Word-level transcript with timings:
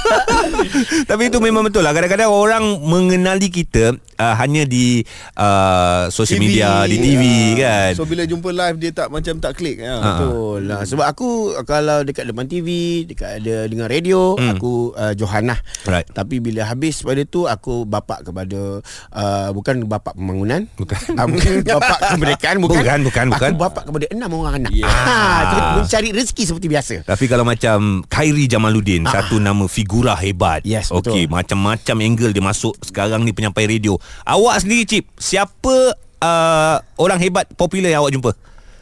Tapi 1.11 1.23
itu 1.27 1.39
memang 1.39 1.63
betul 1.63 1.81
lah 1.81 1.91
Kadang-kadang 1.91 2.29
orang 2.29 2.65
mengenali 2.81 3.49
kita 3.49 3.93
uh, 4.15 4.35
Hanya 4.37 4.63
di 4.63 5.01
uh, 5.35 6.09
Social 6.09 6.37
TV. 6.37 6.45
media 6.53 6.85
Di 6.85 6.97
TV 6.97 7.23
Ah. 7.27 7.53
kan 7.57 7.91
So 7.95 8.05
bila 8.05 8.23
jumpa 8.23 8.49
live 8.49 8.77
Dia 8.79 8.91
tak 8.93 9.09
macam 9.09 9.35
tak 9.37 9.53
klik 9.55 9.79
ya. 9.79 9.95
Ah. 9.95 10.03
Betul 10.03 10.59
lah 10.65 10.81
Sebab 10.83 11.07
aku 11.07 11.29
Kalau 11.63 12.03
dekat 12.03 12.25
depan 12.25 12.45
TV 12.45 12.69
Dekat 13.05 13.41
ada 13.41 13.57
dengan 13.65 13.87
radio 13.87 14.19
Hmm. 14.37 14.53
Aku 14.53 14.93
uh, 14.93 15.13
Johan 15.13 15.47
lah 15.47 15.59
Right. 15.85 16.05
Tapi 16.07 16.39
bila 16.39 16.65
habis 16.65 17.01
pada 17.01 17.23
tu 17.23 17.45
Aku 17.45 17.85
bapak 17.85 18.25
kepada 18.25 18.81
uh, 19.11 19.49
Bukan 19.51 19.85
bapak 19.85 20.13
pembangunan 20.13 20.67
Bukan. 20.75 20.99
uh, 21.15 21.27
Bukan 21.27 21.53
bapak 21.73 21.99
kemerdekaan 22.11 22.57
Bukan 22.59 22.77
Bukan, 22.77 22.99
bukan, 23.03 23.27
bukan. 23.31 23.51
Aku 23.51 23.61
bapak 23.61 23.83
kepada 23.85 24.05
enam 24.11 24.31
orang 24.35 24.55
anak 24.59 24.65
Yeah. 24.69 24.83
yeah. 24.85 25.07
ha, 25.07 25.75
Mencari 25.77 26.11
rezeki 26.11 26.43
seperti 26.45 26.67
biasa 26.67 26.95
Tapi 27.05 27.25
kalau 27.27 27.45
macam 27.45 27.79
Khairi 28.07 28.47
Jamaluddin 28.47 29.05
Satu 29.05 29.37
nama 29.37 29.65
figura 29.67 30.15
hebat. 30.15 30.61
Ah. 30.63 30.69
Yes, 30.69 30.89
Okey. 30.91 31.27
Macam-macam 31.27 31.97
angle 32.01 32.31
dia 32.31 32.41
masuk 32.41 32.75
Sekarang 32.81 33.23
ni 33.23 33.31
penyampai 33.31 33.67
radio. 33.67 33.97
Awak 34.23 34.63
sendiri 34.63 34.83
Cip 34.85 35.05
Siapa 35.15 35.95
uh, 36.21 36.77
Orang 36.97 37.19
hebat 37.19 37.47
Popular 37.53 37.91
yang 37.91 38.03
awak 38.03 38.13
jumpa? 38.13 38.31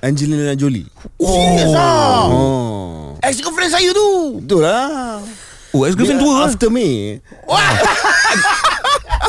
Angelina 0.01 0.53
Jolie. 0.53 0.84
Serius 1.17 1.73
lah 1.73 2.28
Oh. 2.28 3.17
Ex-girlfriend 3.25 3.73
saya 3.73 3.89
tu. 3.89 4.37
Betul 4.37 4.61
lah. 4.61 5.17
Oh 5.73 5.83
ex-girlfriend 5.83 6.21
Dia 6.21 6.28
tua 6.28 6.45
After 6.45 6.69
me. 6.69 7.19
Wah 7.49 7.73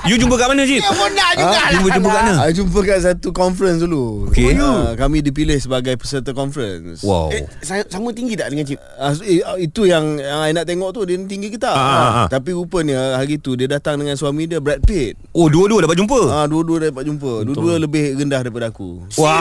You 0.03 0.15
jumpa 0.15 0.35
kat 0.35 0.47
mana 0.47 0.63
Cip 0.63 0.77
Dia 0.77 0.91
pun 0.91 1.09
nak 1.09 1.31
juga 1.33 1.55
Ah, 1.55 1.67
jumpa- 1.71 1.91
jumpa 1.91 2.09
kat 2.09 2.21
mana? 2.21 2.33
I 2.37 2.51
jumpa 2.51 2.79
kat 2.81 2.97
satu 3.01 3.29
conference 3.31 3.79
dulu. 3.79 4.27
Okey. 4.27 4.53
Ah, 4.55 4.93
Kami 4.93 5.17
dipilih 5.19 5.55
sebagai 5.55 5.95
peserta 5.95 6.29
conference. 6.29 7.01
Wow. 7.01 7.29
Eh, 7.29 7.41
sa- 7.59 7.81
sama 7.83 8.11
tinggi 8.11 8.33
tak 8.33 8.49
dengan 8.49 8.65
Cip? 8.65 8.77
Ah, 8.93 9.11
so, 9.11 9.21
eh, 9.21 9.41
ah, 9.41 9.55
itu 9.55 9.83
yang, 9.83 10.15
yang 10.15 10.39
I 10.39 10.51
nak 10.51 10.65
tengok 10.65 10.91
tu 10.91 11.01
Dia 11.03 11.17
tinggi 11.19 11.49
kita 11.49 11.67
Ah, 11.67 11.79
ah, 11.79 12.11
ah. 12.21 12.27
Tapi 12.27 12.51
rupanya 12.51 13.15
hari 13.15 13.37
tu 13.37 13.53
Dia 13.53 13.65
datang 13.67 13.97
dengan 13.97 14.13
suami 14.13 14.45
dia 14.45 14.59
Brad 14.59 14.79
Pitt. 14.79 15.17
Oh 15.31 15.47
dua-dua 15.47 15.81
dapat 15.81 15.95
jumpa? 15.95 16.19
Ah, 16.27 16.45
Dua-dua 16.45 16.77
dapat 16.85 17.03
jumpa. 17.03 17.41
Dua-dua 17.43 17.73
lebih 17.77 18.15
rendah 18.15 18.41
daripada 18.41 18.67
aku. 18.67 19.01
Wah. 19.15 19.33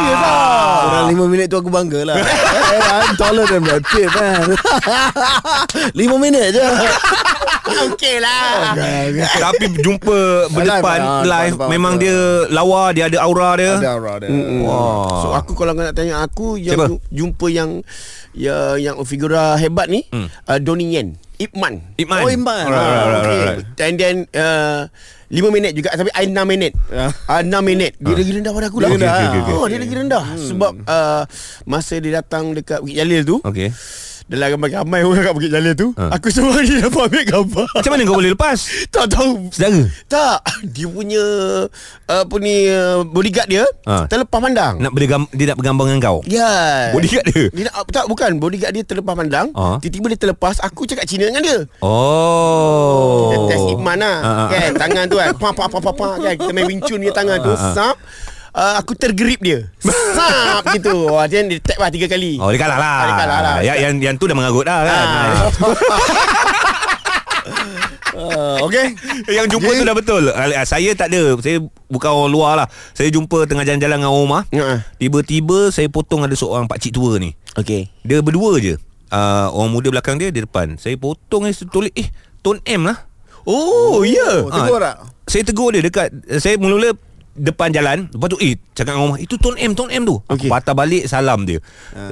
Orang 0.86 1.06
lima 1.10 1.24
minit 1.26 1.46
tu 1.46 1.56
aku 1.56 1.68
bangga 1.68 2.04
lah. 2.04 2.16
Eh, 2.64 2.80
I'm 2.80 3.14
taller 3.14 3.44
than 3.44 3.62
Brad 3.62 3.84
Pitt 3.84 4.08
man. 4.10 4.50
Lima 5.94 6.16
minit 6.16 6.50
je 6.50 6.62
Okey 7.86 8.16
lah 8.18 8.74
Tapi 9.34 9.64
jumpa 9.76 10.18
berdepan 10.48 10.98
Live, 10.98 11.10
ah, 11.10 11.22
live. 11.24 11.56
Memang 11.68 11.94
dia 11.96 12.14
lawa 12.48 12.90
Dia 12.90 13.06
ada 13.06 13.18
aura 13.20 13.50
dia 13.54 13.72
Ada 13.76 13.90
aura 13.92 14.12
dia 14.18 14.28
Wah. 14.60 15.20
So 15.20 15.26
aku 15.30 15.52
kalau 15.52 15.72
nak 15.72 15.92
tanya 15.92 16.20
aku 16.20 16.56
yang 16.56 16.76
Siapa? 16.76 16.86
ju- 16.88 17.02
jumpa 17.10 17.46
yang 17.48 17.70
yang 18.32 18.74
yang 18.76 18.96
figura 19.02 19.54
hebat 19.54 19.86
ni 19.86 20.02
Hmm. 20.08 20.26
uh, 20.26 20.58
Donnie 20.58 20.90
Yen, 20.90 21.14
Ip 21.36 21.54
Man. 21.54 21.78
Ip 21.94 22.06
Man 22.06 22.22
Oh, 22.22 22.28
Ip 22.28 22.40
Man. 22.40 22.66
Alright, 22.66 22.74
alright, 22.74 22.98
alright, 22.98 23.22
Okay. 23.22 23.40
alright. 23.40 23.66
And 23.80 23.94
then 23.94 24.16
uh, 24.34 24.80
5 25.30 25.50
minit 25.50 25.72
juga 25.72 25.90
tapi 25.90 26.10
I 26.10 26.26
6 26.26 26.34
minit. 26.44 26.72
Ya. 26.88 27.14
Uh, 27.26 27.42
6 27.42 27.50
minit. 27.62 27.94
Dia 27.96 28.10
lagi 28.12 28.32
rendah 28.32 28.50
pada 28.50 28.66
aku 28.66 28.78
lah. 28.78 28.88
Dia 28.88 28.96
rendah, 28.96 29.12
okay, 29.12 29.26
okay, 29.28 29.40
okay. 29.40 29.54
Oh, 29.54 29.66
dia 29.66 29.78
lagi 29.78 29.94
rendah 29.94 30.24
sebab 30.36 30.72
uh, 30.82 31.22
masa 31.64 31.94
dia 31.96 32.12
datang 32.16 32.50
dekat 32.52 32.78
Bukit 32.80 32.94
Jalil 32.96 33.22
tu, 33.22 33.38
Okay 33.40 33.70
dalam 34.24 34.56
ramai-ramai 34.56 35.04
orang 35.04 35.22
kat 35.22 35.32
Bukit 35.32 35.50
Jalil 35.50 35.74
tu, 35.74 35.92
Ha. 35.94 36.16
aku 36.16 36.28
seorang 36.28 36.64
dia 36.64 36.80
dapat 36.80 37.12
ambil 37.12 37.24
gambar. 37.24 37.66
Macam 37.76 37.90
mana 37.92 38.02
kau 38.02 38.16
boleh 38.16 38.32
lepas? 38.32 38.58
Tak 38.88 39.06
tahu. 39.10 39.52
Sedara 39.52 39.84
Tak. 40.06 40.38
Dia 40.64 40.86
punya 40.86 41.24
Apa 42.04 42.34
ni 42.38 42.64
Bodyguard 43.06 43.46
dia 43.46 43.64
Ha. 43.84 44.08
Terlepas 44.08 44.40
pandang 44.40 44.80
Nak 44.80 44.90
bergam, 44.90 45.28
Dia 45.30 45.52
nak 45.52 45.58
bergambar 45.58 45.84
dengan 45.86 46.00
kau? 46.00 46.18
Ya. 46.24 46.50
Bodyguard 46.90 47.24
dia? 47.28 47.44
Dia 47.52 47.62
nak, 47.68 47.74
Tak 47.86 48.04
bukan. 48.08 48.30
Bodyguard 48.38 48.72
dia 48.72 48.82
terlepas 48.82 49.12
pandang 49.12 49.52
Ah. 49.52 49.76
Tiba-tiba 49.78 50.06
dia 50.10 50.18
terlepas 50.18 50.56
Aku 50.62 50.84
cakap 50.84 51.04
Cina 51.04 51.28
dengan 51.28 51.44
dia. 51.44 51.58
Oh. 51.80 53.28
Dia 53.28 53.38
test 53.50 53.66
Iman 53.70 53.96
lah. 53.98 54.18
Ah, 54.18 54.28
ah, 54.28 54.48
Kan 54.48 54.72
tangan 54.74 55.04
tu 55.04 55.16
kan. 55.16 55.30
Pam 55.34 55.52
pam 55.52 55.68
pam 55.68 55.80
pam 55.80 55.94
pam 55.94 56.10
kan. 56.18 56.34
Kita 56.34 56.50
main 56.50 56.64
Wing 56.64 56.80
Chun 56.80 56.98
dia 56.98 57.12
tangan 57.12 57.38
tu. 57.38 57.52
Ah, 57.52 57.60
ah. 57.60 57.72
Sap 57.72 57.96
uh, 58.54 58.74
Aku 58.78 58.94
tergerip 58.94 59.38
dia. 59.38 59.68
Sap 59.80 60.64
gitu. 60.76 61.10
Wah, 61.10 61.26
Dia 61.26 61.42
dia 61.42 61.58
tap 61.58 61.78
lah 61.78 61.90
tiga 61.90 62.06
kali. 62.06 62.38
Oh 62.38 62.48
dia 62.48 62.58
kalah 62.58 62.78
lah, 62.78 62.94
Ah, 62.94 63.04
dia 63.04 63.14
kalah 63.16 63.40
lah. 63.40 63.56
Ya, 63.60 63.74
yang, 63.78 63.98
yang 63.98 64.14
tu 64.14 64.24
dah 64.24 64.34
mengarut 64.34 64.64
dah 64.64 64.80
kan? 64.80 65.04
Ah. 65.04 65.34
Ah, 68.14 68.62
Okay. 68.62 68.94
Yang 69.26 69.46
jumpa 69.52 69.70
tu 69.74 69.82
dah 69.82 69.92
betul. 69.92 70.22
Ah, 70.30 70.62
Saya 70.62 70.94
tak 70.94 71.10
ada. 71.10 71.34
Saya 71.42 71.58
bukan 71.90 72.08
orang 72.08 72.30
luar 72.30 72.52
lah. 72.56 72.66
Saya 72.94 73.10
jumpa 73.10 73.44
tengah 73.44 73.66
jalan-jalan 73.66 73.98
dengan 74.00 74.14
rumah 74.14 74.42
Ha. 74.48 74.86
Tiba-tiba 74.96 75.68
saya 75.68 75.90
potong 75.90 76.22
ada 76.22 76.32
seorang 76.32 76.70
pakcik 76.70 76.94
tua 76.94 77.18
ni. 77.18 77.34
Okay. 77.52 77.90
Dia 78.00 78.22
berdua 78.22 78.62
je. 78.62 78.78
Uh, 79.10 79.46
Orang 79.52 79.70
muda 79.70 79.90
belakang 79.90 80.16
dia 80.16 80.30
Di 80.30 80.42
depan. 80.42 80.74
Saya 80.74 80.94
potong 80.96 81.44
Saya 81.44 81.66
tulis 81.68 81.92
Eh 81.92 82.08
Ton 82.40 82.58
M 82.64 82.86
lah. 82.86 83.02
Oh 83.44 84.00
ya. 84.02 84.40
Oh, 84.40 84.48
tegur 84.48 84.78
tak? 84.80 84.96
Saya 85.26 85.42
tegur 85.44 85.68
dia 85.70 85.82
dekat 85.82 86.08
Saya 86.38 86.56
mula-mula 86.56 86.94
Depan 87.34 87.74
jalan 87.74 88.06
Lepas 88.14 88.28
tu 88.30 88.38
Eh 88.38 88.54
cakap 88.78 88.94
dengan 88.94 89.10
rumah 89.10 89.18
Itu 89.18 89.34
Ton 89.42 89.58
M 89.58 89.74
Ton 89.74 89.90
M 89.90 90.06
tu 90.06 90.22
Aku 90.30 90.46
Okey. 90.46 90.50
patah 90.50 90.74
balik 90.74 91.04
Salam 91.10 91.42
dia 91.42 91.58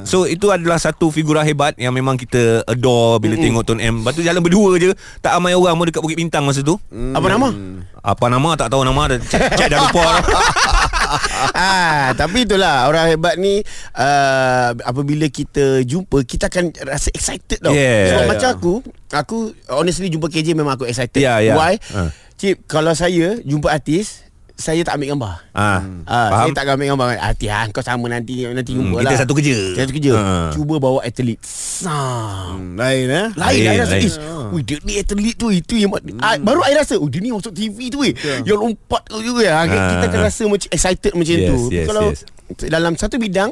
So 0.03 0.27
itu 0.27 0.51
adalah 0.51 0.83
satu 0.83 1.15
figura 1.15 1.47
hebat 1.47 1.79
Yang 1.79 1.95
memang 1.95 2.19
kita 2.19 2.67
adore 2.67 3.23
Bila 3.23 3.39
tengok 3.39 3.63
Ton 3.63 3.79
M 3.79 4.03
Lepas 4.03 4.19
tu 4.19 4.23
jalan 4.27 4.43
berdua 4.43 4.75
je 4.83 4.91
Tak 5.23 5.39
ramai 5.39 5.55
orang 5.55 5.79
pun 5.79 5.87
Dekat 5.87 6.03
Bukit 6.03 6.19
Bintang 6.19 6.43
masa 6.43 6.67
tu 6.67 6.75
Apa 6.91 7.27
nama 7.31 7.55
Apa 8.03 8.27
nama 8.27 8.51
tak 8.59 8.75
tahu 8.75 8.83
nama 8.83 9.15
dah 9.15 9.19
Cek, 9.23 9.41
cek 9.55 9.69
dah 9.71 9.79
lupa 9.79 10.07
ah, 11.57 12.13
tapi 12.17 12.45
itulah 12.49 12.89
orang 12.89 13.13
hebat 13.13 13.35
ni 13.37 13.61
uh, 13.97 14.71
apabila 14.85 15.29
kita 15.29 15.85
jumpa 15.85 16.25
kita 16.25 16.49
akan 16.49 16.73
rasa 16.89 17.13
excited 17.13 17.61
tau. 17.61 17.73
Yeah. 17.75 18.13
Sebab 18.13 18.23
Yeah, 18.23 18.31
macam 18.31 18.49
yeah. 18.49 18.57
aku, 18.57 18.73
aku 19.13 19.39
honestly 19.73 20.09
jumpa 20.09 20.31
KJ 20.31 20.55
memang 20.57 20.77
aku 20.77 20.89
excited. 20.89 21.21
Yeah, 21.21 21.43
yeah. 21.43 21.57
Why? 21.57 21.77
Ah. 21.93 22.11
Cip, 22.39 22.67
kalau 22.67 22.91
saya 22.97 23.39
jumpa 23.45 23.71
artis, 23.71 24.25
saya 24.63 24.81
tak 24.81 24.95
ambil 24.95 25.09
gambar. 25.13 25.35
Ah, 25.51 25.83
Ah, 26.07 26.29
faham? 26.31 26.39
saya 26.39 26.53
tak 26.55 26.65
ambil 26.71 26.89
gambar 26.89 27.09
Artis 27.19 27.51
ah, 27.51 27.67
kau 27.69 27.83
sama 27.83 28.07
nanti 28.07 28.47
nanti 28.47 28.71
Hmm, 28.71 28.87
jumpa 28.89 28.97
kita 29.01 29.11
lah. 29.11 29.19
satu 29.19 29.35
kerja. 29.35 29.57
Kita 29.69 29.81
satu 29.83 29.93
kerja. 29.93 30.13
Ah. 30.15 30.51
Cuba 30.51 30.75
bawa 30.79 31.03
atlet. 31.03 31.39
Sam. 31.43 32.55
Hmm, 32.55 32.71
Lain 32.75 33.07
eh 33.07 33.27
Lain, 33.35 33.35
Lain, 33.35 33.63
lain, 33.67 33.79
rasa 33.81 33.93
lain. 33.93 34.07
Ish, 34.07 34.17
Wih 34.49 34.63
dia 34.63 34.77
ni 34.81 34.93
atlet 34.97 35.35
tu 35.35 35.47
Itu 35.49 35.75
yang 35.75 35.91
hmm. 35.91 36.21
ah, 36.21 36.39
Baru 36.39 36.63
I 36.63 36.73
rasa 36.73 36.95
Oh 36.95 37.07
dia 37.07 37.19
ni 37.19 37.29
masuk 37.29 37.51
TV 37.51 37.89
tu 37.89 38.01
eh 38.01 38.15
Yang 38.43 38.59
lompat 38.61 39.03
tu 39.05 39.19
juga 39.19 39.43
ah, 39.51 39.63
Ah, 39.63 39.67
Kita 39.67 40.05
akan 40.07 40.21
ah. 40.21 40.25
rasa 40.25 40.43
macam 40.45 40.69
Excited 40.69 41.13
macam 41.13 41.35
Yes, 41.35 41.49
tu 41.49 41.57
yes, 41.69 41.87
Kalau 41.87 42.05
yes. 42.09 42.21
Dalam 42.63 42.93
satu 42.95 43.17
bidang 43.17 43.51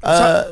uh, 0.00 0.12
Sa- 0.12 0.46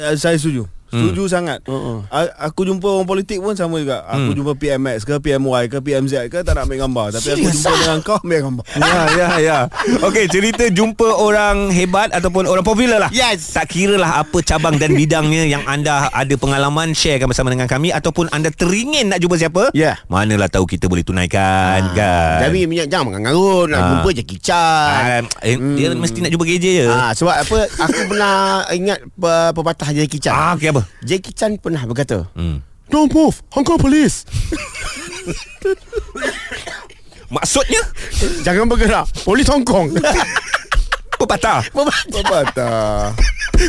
uh, 0.00 0.14
Saya 0.14 0.36
setuju 0.36 0.64
Setuju 0.92 1.24
sangat 1.24 1.64
Uh-uh. 1.64 2.04
A- 2.06 2.28
Aku 2.44 2.62
jumpa 2.62 2.84
orang 2.84 3.08
politik 3.08 3.40
pun 3.40 3.52
sama 3.52 3.80
juga 3.80 4.04
Aku 4.06 4.30
jumpa 4.30 4.52
PMX 4.52 5.02
ke 5.02 5.16
PMY 5.18 5.62
ke 5.66 5.78
PMZ 5.78 6.28
ke 6.28 6.40
Tak 6.40 6.52
nak 6.52 6.68
ambil 6.68 6.78
gambar 6.82 7.06
Tapi 7.10 7.24
aku 7.24 7.28
Serius 7.40 7.56
jumpa 7.56 7.72
dengan 7.74 7.98
kau 7.98 8.16
Ambil 8.18 8.40
gambar 8.42 8.64
Ya, 8.76 9.00
ya, 9.10 9.28
ya. 9.38 9.58
Okey, 10.02 10.26
cerita 10.26 10.68
jumpa 10.68 11.08
orang 11.08 11.70
hebat 11.70 12.10
ataupun 12.10 12.44
orang 12.44 12.60
popular 12.60 12.98
lah. 12.98 13.10
Yes. 13.10 13.52
Tak 13.52 13.68
kira 13.68 13.94
lah 13.94 14.20
apa 14.20 14.38
cabang 14.40 14.76
dan 14.76 14.92
bidangnya 14.92 15.46
yang 15.46 15.64
anda 15.64 16.06
ada 16.08 16.34
pengalaman 16.34 16.92
sharekan 16.92 17.24
bersama 17.24 17.48
dengan 17.48 17.64
kami 17.64 17.88
ataupun 17.88 18.28
anda 18.28 18.50
teringin 18.50 19.06
nak 19.06 19.18
jumpa 19.18 19.38
siapa. 19.38 19.72
Ya. 19.72 19.96
Manalah 20.06 20.46
tahu 20.46 20.66
kita 20.66 20.86
boleh 20.86 21.00
tunaikan 21.00 21.88
kan. 21.92 22.38
Tapi 22.42 22.64
minyak 22.64 22.86
jangan 22.86 23.14
mengarut 23.14 23.40
Nak 23.66 23.78
Ah. 23.78 23.88
jumpa 23.92 24.08
Jackie 24.12 24.38
Chan 24.38 24.58
Ah, 24.58 25.22
eh, 25.40 25.56
dia 25.56 25.92
mesti 25.92 26.18
nak 26.18 26.30
jumpa 26.30 26.44
KJ 26.44 26.64
je. 26.76 26.86
Ah, 26.86 27.12
sebab 27.12 27.34
apa 27.38 27.58
Aku 27.80 28.00
pernah 28.06 28.34
ingat 28.70 28.98
pe- 29.08 29.52
Pepatah 29.52 29.88
Jackie 29.90 30.18
Chan 30.18 30.32
Ah, 30.32 30.52
okey 30.52 30.68
apa? 30.68 30.81
Jackie 31.02 31.32
Chan 31.32 31.58
pernah 31.58 31.82
berkata 31.84 32.28
Hmm. 32.32 32.64
Don't 32.88 33.08
move 33.08 33.40
Hong 33.56 33.64
Kong 33.64 33.80
police. 33.80 34.28
Maksudnya? 37.32 37.80
Jangan 38.44 38.68
bergerak 38.68 39.08
Polis 39.24 39.48
Hong 39.48 39.64
Kong 39.64 39.96
pepatah. 41.22 41.62
Pepatah. 42.10 43.14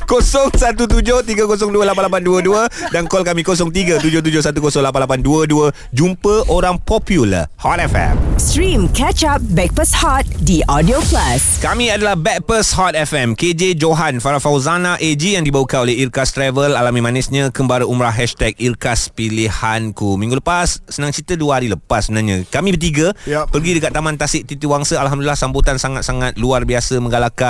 0173028822 0.10 2.66
dan 2.96 3.06
call 3.06 3.22
kami 3.22 3.46
0377108822 3.46 5.70
jumpa 5.94 6.50
orang 6.50 6.82
popular. 6.82 7.46
Hot 7.62 7.78
FM. 7.78 8.18
Stream 8.42 8.90
Catch 8.90 9.22
Up 9.28 9.38
Backpass 9.54 9.94
Hot 10.02 10.26
di 10.42 10.66
Audio 10.66 10.98
Plus. 11.06 11.62
Kami 11.62 11.94
adalah 11.94 12.18
Backpers 12.18 12.74
Hot 12.74 12.98
FM 12.98 13.38
KJ 13.38 13.78
Johan 13.78 14.18
Farah 14.18 14.42
Fauzana 14.42 14.98
AG 14.98 15.22
yang 15.22 15.46
dibawakan 15.46 15.86
oleh 15.86 16.02
Irkas 16.02 16.34
Travel. 16.34 16.74
Alami 16.74 17.06
manisnya 17.06 17.54
Kembara 17.54 17.86
Umrah 17.86 18.10
Hashtag 18.10 18.58
Irkas 18.58 19.14
Pilihanku. 19.14 20.18
Minggu 20.18 20.42
lepas 20.42 20.82
Senang 20.90 21.14
cerita 21.14 21.38
dua 21.38 21.62
hari 21.62 21.70
lepas 21.70 22.10
sebenarnya. 22.10 22.50
Kami 22.50 22.74
bertiga 22.74 23.14
Yup. 23.30 23.54
Pergi 23.54 23.78
dekat 23.78 23.94
Taman 23.94 24.18
Tasik 24.18 24.50
Titi 24.50 24.66
Wangsa 24.66 24.98
Alhamdulillah 24.98 25.38
sambutan 25.38 25.78
sangat-sangat 25.78 26.42
luar 26.42 26.66
biasa 26.66 26.98
Menggalakkan 26.98 27.43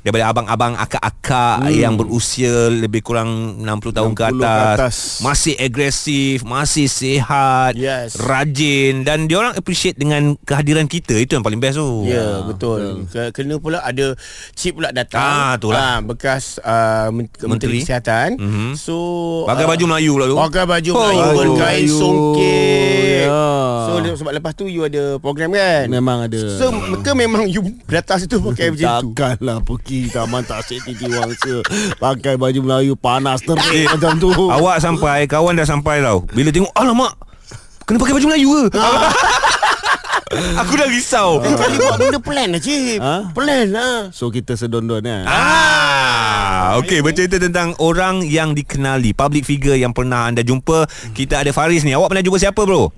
Daripada 0.00 0.24
abang-abang 0.26 0.72
akak-akak 0.74 1.64
hmm. 1.64 1.74
Yang 1.74 1.94
berusia 1.96 2.52
lebih 2.68 3.00
kurang 3.00 3.28
60 3.58 3.66
tahun 3.92 4.10
60 4.10 4.14
ke 4.14 4.24
ke 4.30 4.30
atas, 4.44 4.74
atas. 4.74 4.96
Masih 5.20 5.54
agresif 5.56 6.36
Masih 6.42 6.86
sihat 6.86 7.72
Yes. 7.72 8.14
Rajin 8.14 9.02
Dan 9.02 9.24
diorang 9.24 9.52
appreciate 9.52 9.94
dengan 9.94 10.34
kehadiran 10.40 10.84
kita 10.84 11.14
Itu 11.14 11.34
yang 11.34 11.42
paling 11.42 11.58
best 11.58 11.76
tu 11.76 12.04
Ya 12.04 12.42
betul 12.42 13.06
Ke- 13.06 13.30
Kena 13.30 13.56
pula 13.56 13.80
ada 13.80 14.14
Cip 14.52 14.74
pula 14.74 14.90
datang 14.90 15.20
Ah, 15.20 15.52
itulah. 15.54 15.78
ah, 15.80 15.98
Bekas 16.00 16.58
uh, 16.58 17.08
Men- 17.10 17.26
Menteri, 17.26 17.48
Menteri. 17.48 17.78
Kesihatan 17.80 18.28
Mhm. 18.36 18.70
So 18.74 18.94
Pakai 19.44 19.64
ah, 19.64 19.68
baju 19.68 19.84
Melayu 19.86 20.10
pula 20.14 20.26
tu 20.26 20.36
Pakai 20.38 20.64
baju 20.64 20.90
Oh, 20.92 21.00
Melayu 21.02 21.28
Berkain 21.36 21.86
songket 21.86 23.26
Ya. 23.26 23.46
So 23.80 23.90
sebab 24.16 24.32
lepas 24.32 24.52
tu 24.52 24.66
You 24.66 24.84
ada 24.84 25.16
program 25.16 25.50
kan 25.50 25.86
Memang 25.86 26.26
ada 26.26 26.40
So 26.56 26.70
ke 27.00 27.12
memang 27.12 27.46
You 27.46 27.62
datang 27.92 28.18
situ 28.18 28.38
Pakai 28.38 28.70
macam 28.72 28.90
tu 29.00 29.08
Takkanlah 29.40 29.64
pergi. 29.64 30.12
Taman 30.12 30.44
Tasik 30.44 30.84
Titi 30.84 31.08
Wangsa 31.08 31.64
Pakai 31.96 32.36
baju 32.36 32.60
Melayu 32.60 32.92
Panas 32.92 33.40
terik 33.40 33.72
Eh, 33.72 33.88
macam 33.88 34.20
tu. 34.20 34.28
Awak 34.36 34.76
sampai 34.78 35.24
Kawan 35.24 35.56
dah 35.56 35.64
sampai 35.64 36.04
tau. 36.04 36.28
Bila 36.28 36.52
tengok 36.52 36.68
Alamak 36.76 37.16
Kena 37.88 37.96
pakai 37.96 38.20
baju 38.20 38.26
Melayu 38.28 38.48
ke? 38.52 38.64
Aku 40.30 40.78
dah 40.78 40.86
risau. 40.86 41.40
Kali 41.42 41.56
buat 41.74 41.96
benda 41.98 42.20
plan 42.20 42.52
lah 42.52 42.60
cip 42.60 43.00
Ha? 43.00 43.32
Plan 43.32 43.66
lah 43.66 44.12
So 44.12 44.28
kita 44.28 44.54
sedondon 44.54 45.00
kan 45.00 45.24
Ah, 45.24 46.76
Okey 46.78 47.00
bercerita 47.00 47.40
tentang 47.40 47.72
orang 47.80 48.20
yang 48.22 48.52
dikenali 48.52 49.10
Public 49.10 49.42
figure 49.42 49.74
yang 49.74 49.90
pernah 49.90 50.28
anda 50.28 50.44
jumpa. 50.44 50.84
Kita 51.16 51.40
ada 51.40 51.50
Faris 51.50 51.80
ni. 51.82 51.96
Awak 51.96 52.12
pernah 52.12 52.22
jumpa 52.22 52.38
siapa 52.38 52.60
bro? 52.60 52.92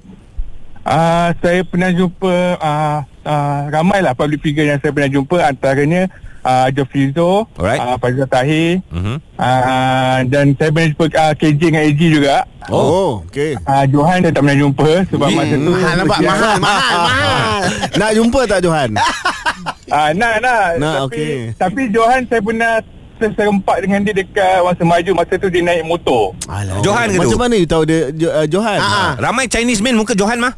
Ah, 0.82 1.30
saya 1.38 1.62
pernah 1.62 1.88
jumpa 1.88 2.34
ah, 2.58 3.06
ah, 3.22 3.60
ramai 3.70 4.02
lah 4.02 4.12
public 4.12 4.42
figure 4.42 4.66
yang 4.66 4.76
saya 4.76 4.90
pernah 4.90 5.08
jumpa. 5.08 5.38
Antaranya 5.46 6.10
ah, 6.42 6.68
Jofrizo, 6.68 7.46
Alright. 7.54 7.78
ah, 7.78 7.96
Faizal 7.96 8.26
Tahir 8.26 8.82
Mhm. 8.88 9.16
ah, 9.36 10.18
dan 10.24 10.52
saya 10.52 10.68
pernah 10.68 10.88
jumpa 10.88 11.04
ah, 11.16 11.32
KJ 11.32 11.60
dengan 11.60 11.82
AG 11.82 12.00
juga. 12.02 12.36
Oh, 12.68 13.22
okay 13.24 13.58
Ah, 13.62 13.82
Johan 13.84 14.20
saya 14.20 14.30
tak 14.30 14.42
pernah 14.42 14.54
jumpa 14.56 14.90
sebab 15.08 15.26
Eh, 15.26 15.34
masa 15.34 15.54
tu 15.56 15.70
Mahal 15.72 15.94
nampak 15.96 16.18
Mahal 16.20 16.56
Mahal 16.56 16.98
Mahal 17.02 17.62
Nak 17.98 18.10
jumpa 18.14 18.40
tak 18.44 18.58
Johan? 18.60 18.90
Ah, 19.88 20.08
nak 20.10 20.34
nak. 20.38 20.66
Nak, 20.78 20.94
tapi, 20.96 21.04
okey. 21.04 21.34
tapi 21.54 21.82
Johan 21.88 22.22
saya 22.24 22.40
pernah 22.40 22.74
serempak 23.30 23.76
dengan 23.78 24.02
dia 24.02 24.10
dekat 24.12 24.58
masa 24.60 24.82
maju 24.82 25.10
masa 25.14 25.32
tu 25.36 25.46
dia 25.46 25.62
naik 25.62 25.86
motor. 25.86 26.34
Alah. 26.50 26.82
Johan 26.82 27.06
ke 27.08 27.16
tu? 27.16 27.30
Macam 27.30 27.40
mana 27.40 27.54
you 27.54 27.68
tahu 27.68 27.82
dia 27.86 28.10
Jo- 28.10 28.34
uh, 28.34 28.46
Johan? 28.46 28.78
Ah. 28.78 29.14
Ramai 29.16 29.46
Chinese 29.46 29.78
man 29.78 29.94
muka 29.94 30.12
Johan 30.12 30.42
mah 30.42 30.52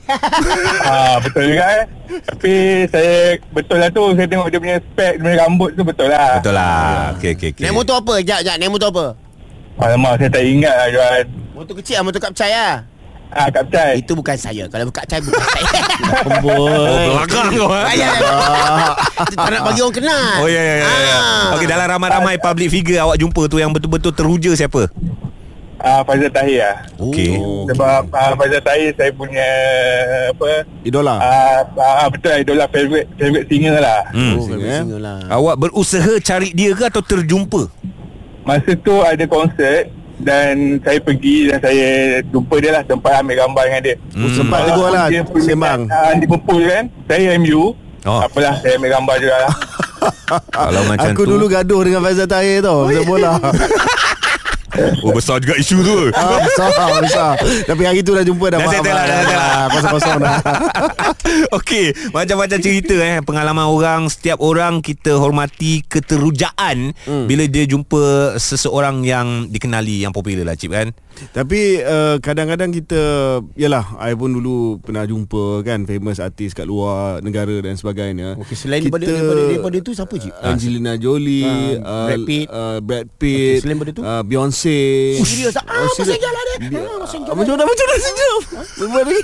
ah, 0.89 1.21
betul 1.21 1.53
juga 1.53 1.65
eh. 1.75 1.85
Tapi 2.05 2.53
saya 2.89 3.15
betul 3.51 3.77
lah 3.77 3.89
tu 3.91 4.03
saya 4.13 4.25
tengok 4.25 4.49
dia 4.49 4.61
punya 4.61 4.77
spek, 4.79 5.13
dia 5.17 5.23
punya 5.23 5.37
rambut 5.43 5.71
tu 5.75 5.83
betul 5.83 6.09
lah. 6.09 6.41
Betul 6.41 6.55
lah 6.55 7.13
Okey 7.17 7.31
okey 7.35 7.49
okey 7.53 7.63
Naik 7.65 7.75
motor 7.75 7.95
apa? 8.01 8.15
Jap, 8.23 8.41
jap. 8.41 8.57
Naik 8.57 8.73
motor 8.73 8.89
apa? 8.89 9.07
Alamak 9.75 10.13
saya 10.17 10.31
tak 10.31 10.45
ingat 10.47 10.75
lah 10.75 10.89
Johan. 10.89 11.25
Motor 11.53 11.75
kecil 11.83 11.95
lah, 11.99 12.05
motor 12.07 12.21
kapcai 12.23 12.51
lah. 12.51 12.75
Ah. 13.35 13.93
Itu 13.99 14.15
bukan 14.15 14.39
saya. 14.39 14.71
Kalau 14.71 14.89
kapcai 14.95 15.19
bukan 15.19 15.43
saya. 15.43 15.67
Oh 16.45 17.19
belakang 17.19 17.55
kau 17.55 17.71
eh? 17.71 17.95
ya, 17.97 18.11
ya. 18.19 18.33
tak 19.39 19.49
nak 19.51 19.61
bagi 19.67 19.81
orang 19.83 19.95
kenal. 19.95 20.23
Oh 20.43 20.49
ya 20.49 20.63
ya 20.63 20.75
ya, 20.79 20.87
ya. 20.87 21.19
Ah. 21.19 21.55
Okey 21.59 21.67
dalam 21.67 21.87
ramai-ramai 21.87 22.39
public 22.39 22.69
figure 22.71 23.01
awak 23.03 23.17
jumpa 23.19 23.43
tu 23.51 23.59
yang 23.59 23.71
betul-betul 23.75 24.13
teruja 24.15 24.51
siapa? 24.55 24.91
Ah, 25.85 26.01
Faizal 26.01 26.33
Tahir 26.33 26.65
lah. 26.65 26.77
Okey. 26.97 27.37
Oh. 27.37 27.69
Sebab 27.69 28.09
ah, 28.09 28.33
Faizal 28.39 28.63
Tahir 28.65 28.91
saya 28.97 29.11
punya 29.13 29.49
apa 30.33 30.65
Idola. 30.81 31.15
ah, 31.21 31.61
ah, 31.77 32.09
betul 32.09 32.31
lah 32.33 32.39
idola 32.41 32.65
favorite 32.73 33.09
favorite 33.21 33.47
singer 33.53 33.77
lah. 33.83 34.01
Hmm. 34.15 34.35
Oh, 34.41 34.49
favorite 34.49 34.71
eh? 34.71 34.81
singer 34.81 35.01
lah. 35.03 35.19
Awak 35.29 35.57
berusaha 35.61 36.13
cari 36.25 36.57
dia 36.57 36.73
ke 36.73 36.89
atau 36.89 37.03
terjumpa? 37.05 37.69
Masa 38.45 38.73
tu 38.77 38.95
ada 39.01 39.25
konsert 39.25 39.93
dan 40.25 40.81
saya 40.81 40.99
pergi 41.05 41.53
dan 41.53 41.59
saya 41.61 41.89
jumpa 42.33 42.55
dia 42.59 42.71
lah 42.73 42.83
sempat 42.89 43.21
ambil 43.21 43.37
gambar 43.45 43.63
dengan 43.69 43.83
dia. 43.85 43.97
Hmm. 44.17 44.33
Sempat 44.33 44.61
tegur 44.65 44.89
lah 44.89 45.07
dia 45.13 45.23
punya 45.23 45.45
Sembang 45.53 45.81
ah, 45.93 46.13
Liverpool 46.17 46.63
kan. 46.65 46.85
Saya 47.07 47.37
MU. 47.37 47.77
Oh. 48.05 48.21
Apalah 48.21 48.57
saya 48.61 48.81
ambil 48.81 48.91
gambar 48.97 49.17
juga 49.21 49.37
lah. 49.45 49.55
Kalau 50.53 50.83
macam 50.89 51.11
Aku 51.13 51.23
tu 51.25 51.33
dulu 51.37 51.47
gaduh 51.49 51.81
dengan 51.85 52.01
Faizal 52.05 52.29
Tahir 52.29 52.61
tau 52.61 52.89
Pasal 52.89 53.05
bola 53.09 53.41
Oh 55.03 55.13
besar 55.15 55.39
juga 55.39 55.55
isu 55.59 55.81
tu 55.83 55.99
ah, 56.15 56.39
Besar 56.43 56.69
besar 57.01 57.33
Tapi 57.67 57.83
hari 57.87 58.01
tu 58.03 58.13
dah 58.13 58.25
jumpa 58.27 58.47
Dah, 58.51 58.59
settle 58.67 58.91
lah, 58.91 59.05
dah 59.07 59.17
settle 59.23 59.39
lah. 59.39 59.49
Ah, 59.55 59.67
Kosong-kosong 59.71 60.19
dah 60.19 60.37
Okey, 61.59 61.87
macam-macam 62.13 62.59
cerita 62.61 62.95
eh 63.01 63.19
pengalaman 63.25 63.67
orang 63.67 64.07
setiap 64.07 64.39
orang 64.43 64.85
kita 64.85 65.17
hormati 65.17 65.83
keterujaan 65.87 66.93
hmm. 66.95 67.27
bila 67.27 67.45
dia 67.49 67.65
jumpa 67.65 68.37
seseorang 68.37 69.03
yang 69.03 69.49
dikenali 69.49 70.05
yang 70.05 70.13
popular 70.13 70.45
lah 70.45 70.57
cip 70.59 70.71
kan. 70.75 70.93
Tapi 71.31 71.61
uh, 71.81 72.17
kadang-kadang 72.19 72.71
kita 72.71 73.01
Yalah 73.55 73.83
I 73.99 74.13
pun 74.13 74.31
dulu 74.31 74.55
Pernah 74.79 75.03
jumpa 75.03 75.45
kan 75.61 75.83
Famous 75.83 76.19
artis 76.19 76.51
kat 76.51 76.65
luar 76.65 77.19
Negara 77.19 77.55
dan 77.59 77.75
sebagainya 77.75 78.35
Okey, 78.37 78.55
selain 78.55 78.81
daripada, 78.81 79.05
daripada, 79.05 79.43
daripada 79.47 79.79
tu 79.81 79.93
siapa 79.93 80.15
cik? 80.15 80.33
Angelina 80.41 80.93
Jolie 80.95 81.79
Ah, 81.79 82.07
Brad 82.07 82.23
Pitt. 82.25 82.47
uh, 82.47 82.79
Brad 82.79 83.07
Pitt 83.13 83.39
Okey, 83.53 83.61
selain 83.61 83.77
daripada 83.77 83.93
tu? 83.93 84.03
uh, 84.03 84.23
Beyonce 84.23 84.79
Oh, 85.17 85.25
serius? 85.25 85.55
Ah, 85.57 85.63
Oh, 85.77 85.91
masih 85.93 86.17
jalan 86.17 86.45
dia. 86.45 86.59
Bi- 86.65 86.77
Ah, 86.77 86.97
masih 86.99 87.17
Ah, 87.17 87.25
jalan. 87.25 87.37
Macam 87.37 87.53
mana 87.53 87.63
Macam 87.65 87.85
mana 87.85 87.99
sejam 88.01 88.35
Lupa 88.77 88.99
lagi 89.01 89.21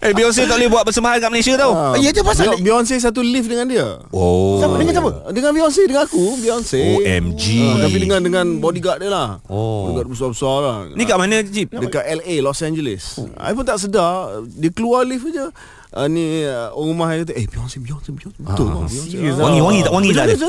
Eh 0.00 0.16
Beyonce 0.16 0.48
tak 0.48 0.56
boleh 0.56 0.72
buat 0.72 0.80
persembahan 0.82 1.20
kat 1.20 1.28
Malaysia 1.28 1.54
tau. 1.54 1.76
Ah, 1.76 1.92
ya, 1.92 2.08
je 2.08 2.24
pasal 2.24 2.56
Be- 2.56 2.64
Beyonce 2.64 2.96
satu 2.96 3.20
lift 3.20 3.44
dengan 3.44 3.68
dia 3.68 4.00
Oh. 4.08 4.56
Siapa 4.56 4.72
dengan 4.74 4.96
siapa? 4.96 5.10
Dengan 5.28 5.52
Beyonce 5.52 5.80
Dengan 5.84 6.02
aku 6.02 6.40
Beyonce 6.40 6.80
OMG. 6.96 7.44
Ah, 7.60 7.76
Tapi 7.84 7.96
dengan 8.00 8.20
dengan 8.22 8.46
bodyguard 8.56 8.96
dia 8.96 9.12
lah 9.12 9.44
Oh. 9.44 9.92
Bodyguard 9.92 10.08
besar-besar 10.08 10.56
lah 10.58 10.76
Ni 10.88 11.04
kat 11.04 11.14
mana 11.14 11.44
cip? 11.44 11.68
Dekat 11.70 12.00
LA 12.16 12.40
Los 12.40 12.64
Angeles 12.64 13.20
I 13.36 13.52
pun 13.52 13.60
tak 13.62 13.76
sedar 13.76 14.40
Dia 14.48 14.72
keluar 14.72 15.04
lift 15.04 15.28
je 15.28 15.44
uh, 15.44 15.52
Ni 16.08 16.42
uh, 16.42 16.72
orang 16.72 16.88
rumah 16.88 17.06
saya 17.06 17.20
kata 17.20 17.32
Eh 17.34 17.44
Beyonce 17.44 17.76
Beyonce 17.78 18.08
Beyonce 18.10 18.40
Betul 18.40 18.66
ah, 18.66 18.80
Beyonce 18.80 19.04
serius 19.04 19.36
Ah. 19.36 19.44
Wangi-wangi 19.44 19.80
tak 19.82 19.92
wangi 19.92 20.10
Macam 20.10 20.24
dia? 20.24 20.48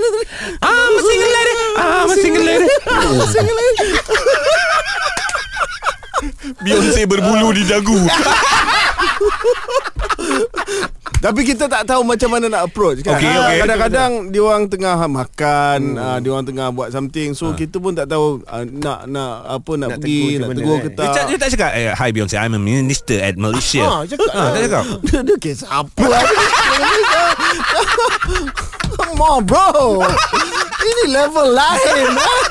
Ah, 0.63 0.85
masih 0.95 1.15
gelai 1.17 1.43
dia. 1.43 1.55
Ah, 1.75 2.03
masih 2.07 2.29
gelai 2.31 2.55
dia. 2.55 2.75
Masih 3.19 3.41
gelai. 3.41 3.69
Beyonce 6.57 7.01
berbulu 7.03 7.51
di 7.51 7.63
dagu. 7.65 7.99
Tapi 11.21 11.45
kita 11.45 11.69
tak 11.69 11.85
tahu 11.85 12.01
macam 12.01 12.29
mana 12.33 12.49
nak 12.49 12.65
approach 12.65 13.05
kan. 13.05 13.13
Okey, 13.21 13.29
Ah, 13.29 13.45
okey. 13.45 13.59
Kadang-kadang 13.61 14.11
dia 14.33 14.41
orang 14.41 14.65
tengah 14.65 14.97
makan, 15.05 15.79
hmm. 15.93 16.17
dia 16.25 16.29
orang 16.33 16.47
tengah 16.49 16.67
buat 16.73 16.89
something. 16.89 17.37
So 17.37 17.53
kita 17.53 17.77
pun 17.77 17.93
tak 17.93 18.09
tahu 18.09 18.41
uh, 18.41 18.65
nak 18.65 19.05
nak 19.05 19.33
apa 19.45 19.71
nak, 19.77 19.89
Nak 19.93 19.99
pergi, 20.01 20.41
tegur 20.41 20.41
nak 20.41 20.57
tegur 20.57 20.77
ke 20.81 20.89
eh? 20.89 20.93
Dia, 20.97 21.05
tak. 21.05 21.13
tak, 21.13 21.23
dia 21.29 21.37
tak 21.37 21.49
cakap 21.53 21.71
eh, 21.77 21.87
Hi 21.93 22.09
Beyonce 22.09 22.35
I'm 22.41 22.57
a 22.57 22.61
minister 22.61 23.21
at 23.21 23.37
Malaysia 23.37 23.85
Ah, 23.85 24.01
cakap 24.01 24.33
ah, 24.33 24.49
Tak 24.49 24.61
cakap 24.65 24.83
dia, 25.05 25.19
dia 25.21 25.35
kes 25.37 25.61
apa 25.69 26.07
Come 28.97 29.21
on 29.21 29.45
bro 29.45 30.01
Ini 30.81 31.03
level 31.13 31.47
lain 31.53 32.05
ah. 32.17 32.41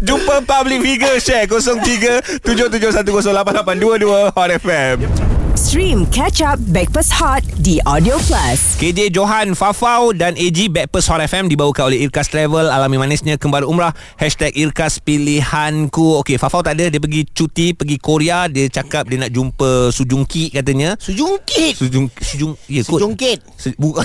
Jumpa 0.00 0.40
public 0.48 0.80
figure 0.80 1.20
share 1.20 1.44
03 1.44 2.40
77108822 2.40 4.32
Hot 4.32 4.50
FM. 4.56 5.33
Stream 5.64 6.04
Catch 6.12 6.44
Up 6.44 6.60
Backpass 6.60 7.08
Hot 7.16 7.40
di 7.56 7.80
Audio 7.88 8.20
Plus. 8.20 8.76
KJ 8.76 9.08
Johan 9.08 9.56
Fafau 9.56 10.12
dan 10.12 10.36
AG 10.36 10.68
Backpast 10.68 11.08
Hot 11.08 11.24
FM 11.24 11.48
dibawakan 11.48 11.88
oleh 11.88 12.04
Irkas 12.04 12.28
Travel. 12.28 12.68
Alami 12.68 13.00
manisnya 13.00 13.40
kembali 13.40 13.64
umrah. 13.64 13.96
Hashtag 14.14 14.52
Irkas 14.52 15.00
Pilihanku. 15.00 16.20
Okey 16.20 16.36
Fafau 16.36 16.60
tak 16.60 16.76
ada. 16.76 16.92
Dia 16.92 17.00
pergi 17.00 17.24
cuti 17.26 17.72
pergi 17.72 17.96
Korea. 17.96 18.44
Dia 18.44 18.68
cakap 18.68 19.08
dia 19.08 19.16
nak 19.16 19.32
jumpa 19.32 19.88
Sujungki 19.88 20.52
katanya. 20.52 21.00
Sujungkit? 21.00 21.80
Sujung 21.80 22.12
Sujung 22.12 22.52
ya 22.68 22.84
kot. 22.84 23.00
Sejongkit 23.00 23.38
Se- 23.56 23.76
bu- 23.80 23.96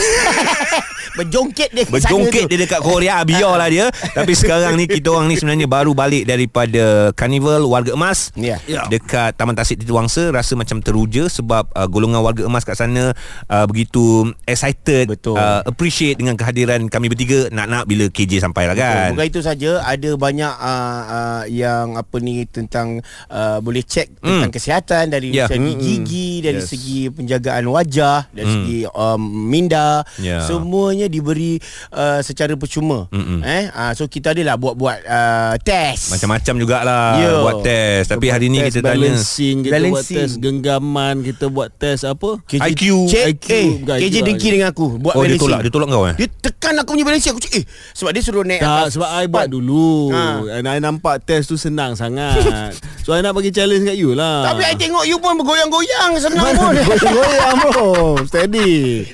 Berjongkit 1.09 1.73
dia 1.73 1.83
ke 1.83 1.89
sana 1.89 1.99
Berjongkit 1.99 2.43
dia 2.47 2.57
dekat 2.63 2.79
Korea. 2.79 3.19
Biarlah 3.27 3.67
dia. 3.67 3.85
Tapi 3.91 4.31
sekarang 4.31 4.79
ni 4.79 4.87
Kita 4.87 5.11
orang 5.11 5.27
ni 5.27 5.35
sebenarnya 5.35 5.67
Baru 5.67 5.91
balik 5.91 6.23
daripada 6.23 7.11
Carnival 7.11 7.67
Warga 7.67 7.91
Emas. 7.91 8.31
Yeah. 8.33 8.63
Dekat 8.87 9.35
Taman 9.35 9.59
Tasik 9.59 9.83
Titi 9.83 9.91
Wangsa 9.91 10.31
Rasa 10.31 10.55
macam 10.55 10.79
teruja 10.79 11.27
Sebab 11.27 11.48
uh, 11.51 11.87
golongan 11.87 12.21
warga 12.21 12.45
emas 12.45 12.61
kat 12.61 12.75
sana 12.75 13.11
uh, 13.45 13.65
Begitu 13.65 14.29
excited 14.43 15.09
Betul. 15.09 15.35
uh, 15.35 15.61
Appreciate 15.63 16.15
dengan 16.15 16.33
kehadiran 16.33 16.85
kami 16.85 17.07
bertiga 17.07 17.49
Nak-nak 17.49 17.85
bila 17.85 18.05
KJ 18.07 18.41
sampai 18.41 18.65
lah 18.65 18.75
kan 18.75 19.13
Bukan 19.13 19.25
itu 19.25 19.41
saja 19.41 19.81
ada 19.81 20.09
banyak 20.13 20.53
uh, 20.53 21.01
uh, 21.05 21.43
yang 21.45 21.95
apa 21.95 22.17
ni 22.17 22.43
tentang 22.45 22.99
uh, 23.27 23.57
boleh 23.59 23.81
cek 23.81 24.19
tentang 24.19 24.51
kesihatan 24.51 25.07
dari 25.07 25.31
Ya. 25.31 25.45
segi 25.45 25.61
Mm-mm. 25.71 25.79
gigi 25.79 26.29
dari 26.41 26.57
Yes. 26.57 26.67
segi 26.67 27.07
penjagaan 27.07 27.63
wajah 27.65 28.27
dari 28.29 28.43
Mm. 28.43 28.53
segi 28.57 28.79
um, 28.89 29.21
minda 29.47 30.01
Ya. 30.17 30.41
semuanya 30.41 31.05
diberi 31.05 31.61
uh, 31.91 32.19
secara 32.19 32.51
percuma 32.53 33.07
Mm-mm. 33.07 33.39
eh 33.39 33.69
uh, 33.69 33.93
so 33.93 34.03
kita 34.05 34.33
adalah 34.33 34.57
buat-buat 34.57 34.97
uh, 35.01 35.55
test 35.61 36.11
Macam-macam 36.11 36.53
jugalah 36.57 37.07
Ya. 37.15 37.31
Buat 37.39 37.61
test 37.61 38.09
Tapi 38.09 38.27
hari 38.27 38.49
ni 38.49 38.59
kita 38.59 38.81
tanya 38.81 38.97
balancing, 38.99 39.55
kita 39.61 39.77
buat 39.85 40.03
test 40.03 40.35
genggaman, 40.35 41.15
kita 41.21 41.38
buat 41.45 41.71
test 41.71 42.03
apa? 42.03 42.35
KJ, 42.43 42.59
IQ. 42.67 42.83
Cik, 43.07 43.23
IQ, 43.31 43.47
eh, 43.47 43.67
bukan 43.79 43.95
KJ 43.95 44.03
IQ 44.03 44.11
lah. 44.11 44.25
dengki 44.27 44.47
dengan 44.49 44.67
aku 44.67 44.85
buat 44.97 45.13
Oh 45.13 45.21
dia 45.21 45.31
balancing. 45.31 45.43
tolak 45.45 45.59
Dia 45.61 45.71
tolak 45.71 45.87
kau 45.87 46.03
eh 46.03 46.15
Dia 46.17 46.27
tekan 46.27 46.73
aku 46.75 46.89
punya 46.91 47.05
balancing 47.05 47.31
Aku 47.31 47.39
cakap 47.39 47.55
eh 47.55 47.65
Sebab 47.93 48.09
dia 48.11 48.21
suruh 48.21 48.43
naik 48.43 48.59
Tak, 48.59 48.87
sebab 48.91 49.07
I 49.07 49.25
buat 49.25 49.47
dulu. 49.47 50.11
Ha. 50.11 50.25
Ha. 50.43 50.59
I 50.59 50.79
nampak 50.79 51.23
test 51.23 51.47
tu 51.47 51.55
senang 51.55 51.93
sangat. 51.93 52.75
so 53.05 53.13
I 53.13 53.21
nak 53.21 53.31
bagi 53.31 53.49
challenge 53.49 53.85
kat 53.85 53.95
you 53.95 54.11
lah. 54.11 54.43
Tapi 54.43 54.65
I 54.65 54.73
tengok 54.73 55.05
you 55.05 55.15
pun 55.17 55.37
bergoyang-goyang 55.37 56.11
Senang 56.17 56.49
pun 56.51 56.73
Goyang 56.99 57.55
bro 57.61 57.87
Steady 58.29 59.05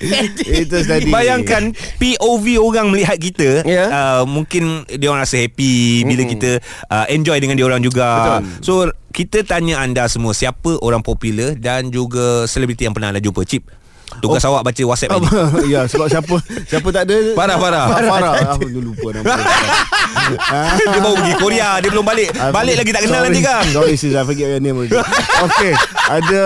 Itu 0.42 0.78
steady 0.80 1.12
Bayangkan 1.12 1.70
POV 1.98 2.46
orang 2.58 2.90
melihat 2.90 3.18
kita 3.18 3.62
Ya. 3.62 3.86
uh, 3.88 4.24
Mungkin 4.24 4.88
dia 4.88 5.08
orang 5.08 5.22
rasa 5.22 5.38
happy 5.38 6.02
Bila 6.02 6.24
kita 6.24 6.58
uh, 6.88 7.06
enjoy 7.08 7.38
dengan 7.38 7.56
dia 7.56 7.66
orang 7.66 7.82
juga 7.82 8.08
Betul. 8.08 8.42
So 8.62 8.74
kita 9.16 9.48
tanya 9.48 9.80
anda 9.80 10.04
semua 10.12 10.36
Siapa 10.36 10.76
orang 10.84 11.00
popular 11.00 11.56
Dan 11.56 11.88
juga 11.88 12.44
selebriti 12.44 12.84
yang 12.84 12.92
pernah 12.92 13.16
anda 13.16 13.24
jumpa. 13.24 13.48
Cip 13.48 13.85
Tugas 14.22 14.44
oh. 14.46 14.56
awak 14.56 14.72
baca 14.72 14.82
WhatsApp 14.86 15.12
ni 15.18 15.28
ya 15.74 15.86
sebab 15.90 16.08
siapa 16.08 16.36
siapa 16.70 16.88
tak 16.94 17.04
ada 17.10 17.18
Farah, 17.36 17.58
Farah. 17.58 17.86
Farah 17.90 18.34
aku 18.56 18.70
dah 18.70 18.82
lupa 18.84 19.08
nama 19.12 19.24
dia. 19.26 19.36
Dia 20.76 21.00
baru 21.04 21.16
pergi 21.22 21.36
Korea 21.38 21.70
Dia 21.84 21.90
belum 21.92 22.06
balik 22.06 22.30
Balik 22.34 22.76
lagi 22.82 22.92
tak 22.96 23.02
kenal 23.06 23.22
Sorry. 23.22 23.28
nanti 23.30 23.42
kan 23.46 23.66
Sorry 23.70 23.94
sis 23.94 24.14
I 24.16 24.24
forget 24.26 24.48
your 24.50 24.62
name 24.64 24.78
already 24.80 24.96
Okay 25.52 25.74
Ada 26.10 26.42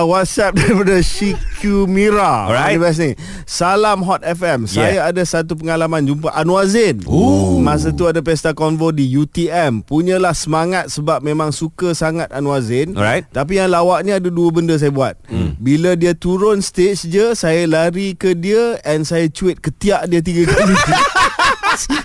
uh, 0.00 0.04
WhatsApp 0.08 0.56
daripada 0.58 0.98
Shiku 0.98 1.86
Mira 1.86 2.50
Alright. 2.50 2.80
Best 2.80 2.98
ni 2.98 3.12
Salam 3.46 4.02
Hot 4.02 4.24
FM 4.24 4.66
Saya 4.66 5.06
ada 5.06 5.22
satu 5.22 5.54
pengalaman 5.54 6.02
Jumpa 6.02 6.32
Anwar 6.34 6.66
Zain 6.66 7.02
Ooh. 7.06 7.62
Masa 7.62 7.94
tu 7.94 8.08
ada 8.10 8.18
pesta 8.24 8.50
konvo 8.50 8.90
di 8.90 9.06
UTM 9.06 9.86
Punyalah 9.86 10.34
semangat 10.34 10.90
Sebab 10.90 11.22
memang 11.22 11.54
suka 11.54 11.94
sangat 11.94 12.32
Anwar 12.34 12.64
Zain 12.66 12.98
Alright. 12.98 13.30
Tapi 13.30 13.62
yang 13.62 13.70
lawaknya 13.70 14.18
Ada 14.18 14.32
dua 14.32 14.48
benda 14.50 14.74
saya 14.74 14.90
buat 14.90 15.14
hmm. 15.30 15.60
Bila 15.60 15.94
dia 15.94 16.16
turun 16.18 16.58
stage 16.64 16.99
je 17.02 17.32
Saya 17.32 17.64
lari 17.64 18.12
ke 18.12 18.32
dia 18.32 18.76
And 18.82 19.02
saya 19.02 19.26
cuit 19.26 19.58
ketiak 19.58 20.04
dia 20.06 20.20
tiga 20.20 20.48
kali. 20.48 20.74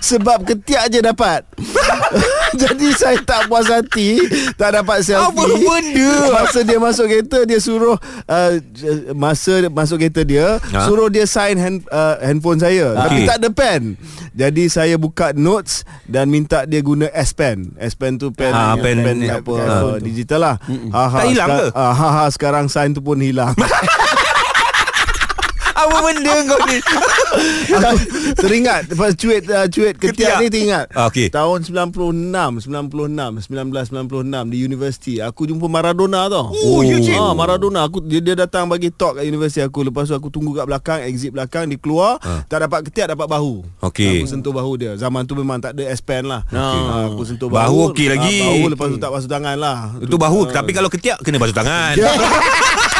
Sebab 0.00 0.46
ketiak 0.46 0.88
je 0.88 1.02
dapat. 1.02 1.42
Jadi 2.56 2.88
saya 2.94 3.18
tak 3.20 3.44
puas 3.46 3.66
hati 3.66 4.22
Tak 4.54 4.72
dapat 4.74 5.02
selfie. 5.02 5.26
Apa 5.26 5.42
benda? 5.44 6.10
Masa 6.32 6.58
dia 6.62 6.78
masuk 6.78 7.06
kereta 7.06 7.42
Dia 7.42 7.58
suruh 7.58 7.98
uh, 8.24 8.52
Masa 9.12 9.66
masuk 9.68 9.98
kereta 9.98 10.22
dia 10.22 10.56
Ha? 10.66 10.86
Suruh 10.86 11.08
dia 11.08 11.26
sign 11.26 11.56
hand, 11.56 11.78
uh, 11.88 12.16
handphone 12.20 12.56
saya. 12.56 12.94
Tapi 12.96 13.16
Okey. 13.18 13.26
tak 13.26 13.36
ada 13.36 13.48
pen. 13.50 13.82
Jadi 14.32 14.64
saya 14.66 14.94
buka 14.96 15.34
notes 15.34 15.82
Dan 16.04 16.28
minta 16.28 16.64
dia 16.64 16.80
guna 16.80 17.10
S 17.10 17.34
Pen. 17.34 17.74
S 17.76 17.92
Pen 17.92 18.16
tu 18.16 18.30
pen, 18.30 18.50
Ah, 18.50 18.74
pen- 18.74 19.02
pen 19.02 19.16
ni- 19.18 19.28
apa 19.28 19.52
ha. 19.58 19.66
uh, 19.84 19.96
Digital 19.98 20.40
lah. 20.40 20.56
Ha, 20.62 21.02
ha, 21.02 21.18
Tak 21.18 21.26
hilang 21.26 21.48
ke? 21.50 21.66
ha, 21.70 21.86
ha, 21.90 22.08
ha, 22.14 22.24
Sekarang 22.28 22.66
sign 22.66 22.92
tu 22.92 23.00
pun 23.00 23.18
hilang 23.18 23.52
Apa 25.86 25.98
benda 26.02 26.34
kau 26.44 26.58
ni? 26.64 26.78
Aku 27.76 27.96
teringat 28.36 28.82
Lepas 28.88 29.14
cuit 29.14 29.42
uh, 29.46 29.66
Cuit 29.66 29.94
Ketiak. 29.94 30.36
ketiak, 30.36 30.36
ni 30.38 30.48
teringat. 30.48 30.86
Ah, 30.90 31.06
okey. 31.06 31.28
Tahun 31.28 31.58
96 31.62 31.94
96 32.62 33.46
1996 33.46 34.26
Di 34.46 34.58
universiti. 34.60 35.14
Aku 35.18 35.44
jumpa 35.44 35.66
Maradona 35.66 36.26
tau. 36.26 36.50
Oh, 36.52 36.80
ya, 36.80 36.96
cik. 36.96 37.14
ah, 37.14 37.32
Maradona. 37.32 37.84
Aku 37.84 38.00
dia, 38.00 38.18
dia 38.18 38.34
datang 38.36 38.66
bagi 38.66 38.90
talk 38.90 39.16
kat 39.16 39.24
universiti 39.24 39.60
aku. 39.60 39.82
Lepas 39.82 40.06
tu 40.06 40.14
aku 40.14 40.28
tunggu 40.28 40.52
kat 40.52 40.66
belakang 40.66 41.00
Exit 41.04 41.30
belakang 41.30 41.66
Dia 41.66 41.76
keluar. 41.76 42.18
Tak 42.46 42.58
dapat 42.60 42.80
ketiak 42.84 43.12
Dapat 43.12 43.26
bahu. 43.26 43.62
Ah. 43.78 43.88
Okey. 43.88 44.20
Aku 44.20 44.28
sentuh 44.28 44.50
bahu 44.50 44.72
dia. 44.76 44.92
Zaman 44.94 45.22
tu 45.22 45.34
memang 45.34 45.58
tak 45.58 45.72
ada 45.72 45.86
S 45.86 46.00
Pen 46.00 46.24
lah 46.24 46.42
Ah, 46.50 47.08
Aku 47.08 47.22
sentuh 47.22 47.46
Bahu 47.46 47.86
bahu. 47.86 47.90
okey 47.92 48.06
Ah, 48.06 48.10
lagi. 48.14 48.38
Bahu 48.42 48.66
lepas 48.68 48.86
tu 48.88 48.98
tak 48.98 49.10
basuh 49.10 49.28
tangan 49.28 49.56
lah. 49.56 49.78
Itu 49.98 50.16
bahu 50.16 50.48
Tapi 50.48 50.70
kalau 50.70 50.88
ketiak 50.88 51.20
Kena 51.20 51.36
basuh 51.36 51.54
tangan 51.54 51.94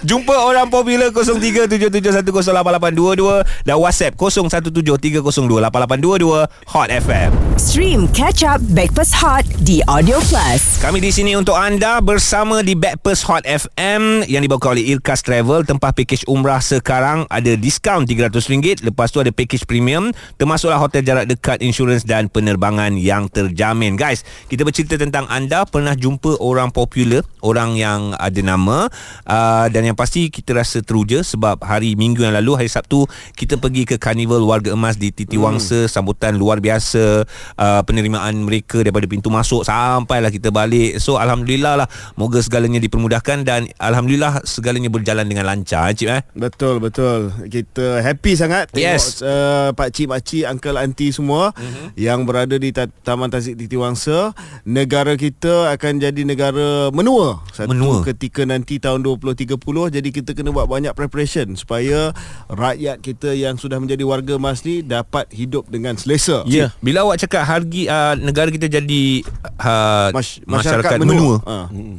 Jumpa 0.00 0.32
orang 0.32 0.72
popular 0.72 1.12
0377108822 1.12 3.68
dan 3.68 3.76
WhatsApp 3.76 4.16
0173028822 4.16 6.48
Hot 6.72 6.88
FM. 6.88 7.28
Stream 7.60 8.08
Catch 8.16 8.40
Up 8.40 8.64
Backpass 8.72 9.12
Hot 9.20 9.44
di 9.60 9.84
Audio 9.84 10.16
Plus. 10.24 10.80
Kami 10.80 11.04
di 11.04 11.12
sini 11.12 11.36
untuk 11.36 11.52
anda 11.52 12.00
bersama 12.00 12.64
di 12.64 12.72
Backpast 12.72 13.28
Hot 13.28 13.44
FM 13.44 14.24
yang 14.24 14.40
dibawa 14.40 14.72
oleh 14.72 14.96
Irkas 14.96 15.20
Travel. 15.20 15.68
Tempah 15.68 15.92
pakej 15.92 16.24
umrah 16.24 16.64
sekarang 16.64 17.28
ada 17.28 17.52
diskaun 17.60 18.08
RM300. 18.08 18.80
Lepas 18.80 19.12
tu 19.12 19.20
ada 19.20 19.28
pakej 19.28 19.68
premium 19.68 20.16
termasuklah 20.40 20.80
hotel 20.80 21.04
jarak 21.04 21.28
dekat, 21.28 21.60
insurans 21.60 22.08
dan 22.08 22.32
penerbangan 22.32 22.96
yang 22.96 23.28
terjamin. 23.28 24.00
Guys, 24.00 24.24
kita 24.48 24.64
bercerita 24.64 24.96
tentang 24.96 25.28
anda 25.28 25.68
pernah 25.68 25.92
jumpa 25.92 26.40
orang 26.40 26.72
popular, 26.72 27.20
orang 27.44 27.76
yang 27.76 28.16
ada 28.16 28.40
nama 28.40 28.88
uh, 29.28 29.68
dan 29.68 29.89
yang 29.89 29.89
pasti 29.94 30.28
kita 30.28 30.54
rasa 30.54 30.80
teruja 30.80 31.20
sebab 31.20 31.60
hari 31.62 31.94
Minggu 31.94 32.22
yang 32.22 32.34
lalu 32.34 32.56
hari 32.56 32.70
Sabtu 32.70 33.06
kita 33.34 33.56
pergi 33.56 33.84
ke 33.84 33.96
Carnival 33.96 34.42
Warga 34.42 34.72
Emas 34.72 34.96
di 34.96 35.10
Titi 35.10 35.36
Wangsa 35.36 35.86
sambutan 35.86 36.34
luar 36.34 36.58
biasa 36.58 37.24
uh, 37.56 37.80
penerimaan 37.84 38.34
mereka 38.40 38.80
daripada 38.80 39.06
pintu 39.06 39.28
masuk 39.28 39.62
sampailah 39.62 40.28
kita 40.28 40.48
balik 40.48 40.98
so 40.98 41.16
alhamdulillah 41.16 41.84
lah 41.84 41.88
moga 42.14 42.40
segalanya 42.40 42.78
dipermudahkan 42.78 43.42
dan 43.42 43.68
alhamdulillah 43.76 44.42
segalanya 44.44 44.88
berjalan 44.88 45.24
dengan 45.24 45.46
lancar 45.46 45.90
eh, 45.90 45.94
cip 45.94 46.08
eh 46.08 46.22
Betul 46.32 46.80
betul 46.80 47.32
Kita 47.46 48.00
happy 48.00 48.32
sangat 48.34 48.72
Yes. 48.72 49.20
Tengok 49.20 49.28
uh, 49.28 49.68
Pak 49.74 49.88
cik 49.90 50.06
Pak 50.08 50.20
cik 50.22 50.44
Uncle 50.46 50.76
auntie 50.78 51.10
semua 51.10 51.50
uh-huh. 51.52 51.92
Yang 51.94 52.20
berada 52.24 52.56
di 52.56 52.70
ta- 52.70 52.88
Taman 53.02 53.28
Tasik 53.28 53.58
Titi 53.58 53.74
Wangsa 53.74 54.32
Negara 54.64 55.14
kita 55.14 55.72
akan 55.72 56.00
jadi 56.00 56.22
negara 56.22 56.88
menua 56.90 57.42
Satu 57.50 57.70
Menua. 57.72 58.00
ketika 58.04 58.42
nanti 58.44 58.78
tahun 58.78 59.02
2030 59.04 59.56
Jadi 59.88 60.12
kita 60.12 60.36
kena 60.36 60.52
buat 60.52 60.68
banyak 60.68 60.92
preparation 60.92 61.56
Supaya 61.56 62.12
rakyat 62.50 63.00
kita 63.00 63.32
yang 63.32 63.56
sudah 63.56 63.80
menjadi 63.80 64.04
warga 64.04 64.36
emas 64.36 64.60
ni 64.66 64.84
Dapat 64.84 65.32
hidup 65.32 65.70
dengan 65.70 65.96
selesa 65.96 66.42
Ya. 66.50 66.74
Bila 66.82 67.06
awak 67.06 67.22
cakap 67.22 67.46
hargi 67.46 67.86
uh, 67.86 68.18
negara 68.18 68.50
kita 68.50 68.66
jadi 68.66 69.22
uh, 69.62 70.10
Mas- 70.10 70.42
masyarakat, 70.42 70.98
masyarakat 70.98 70.98
menua, 70.98 71.14
menua. 71.14 71.36
Ha. 71.46 71.56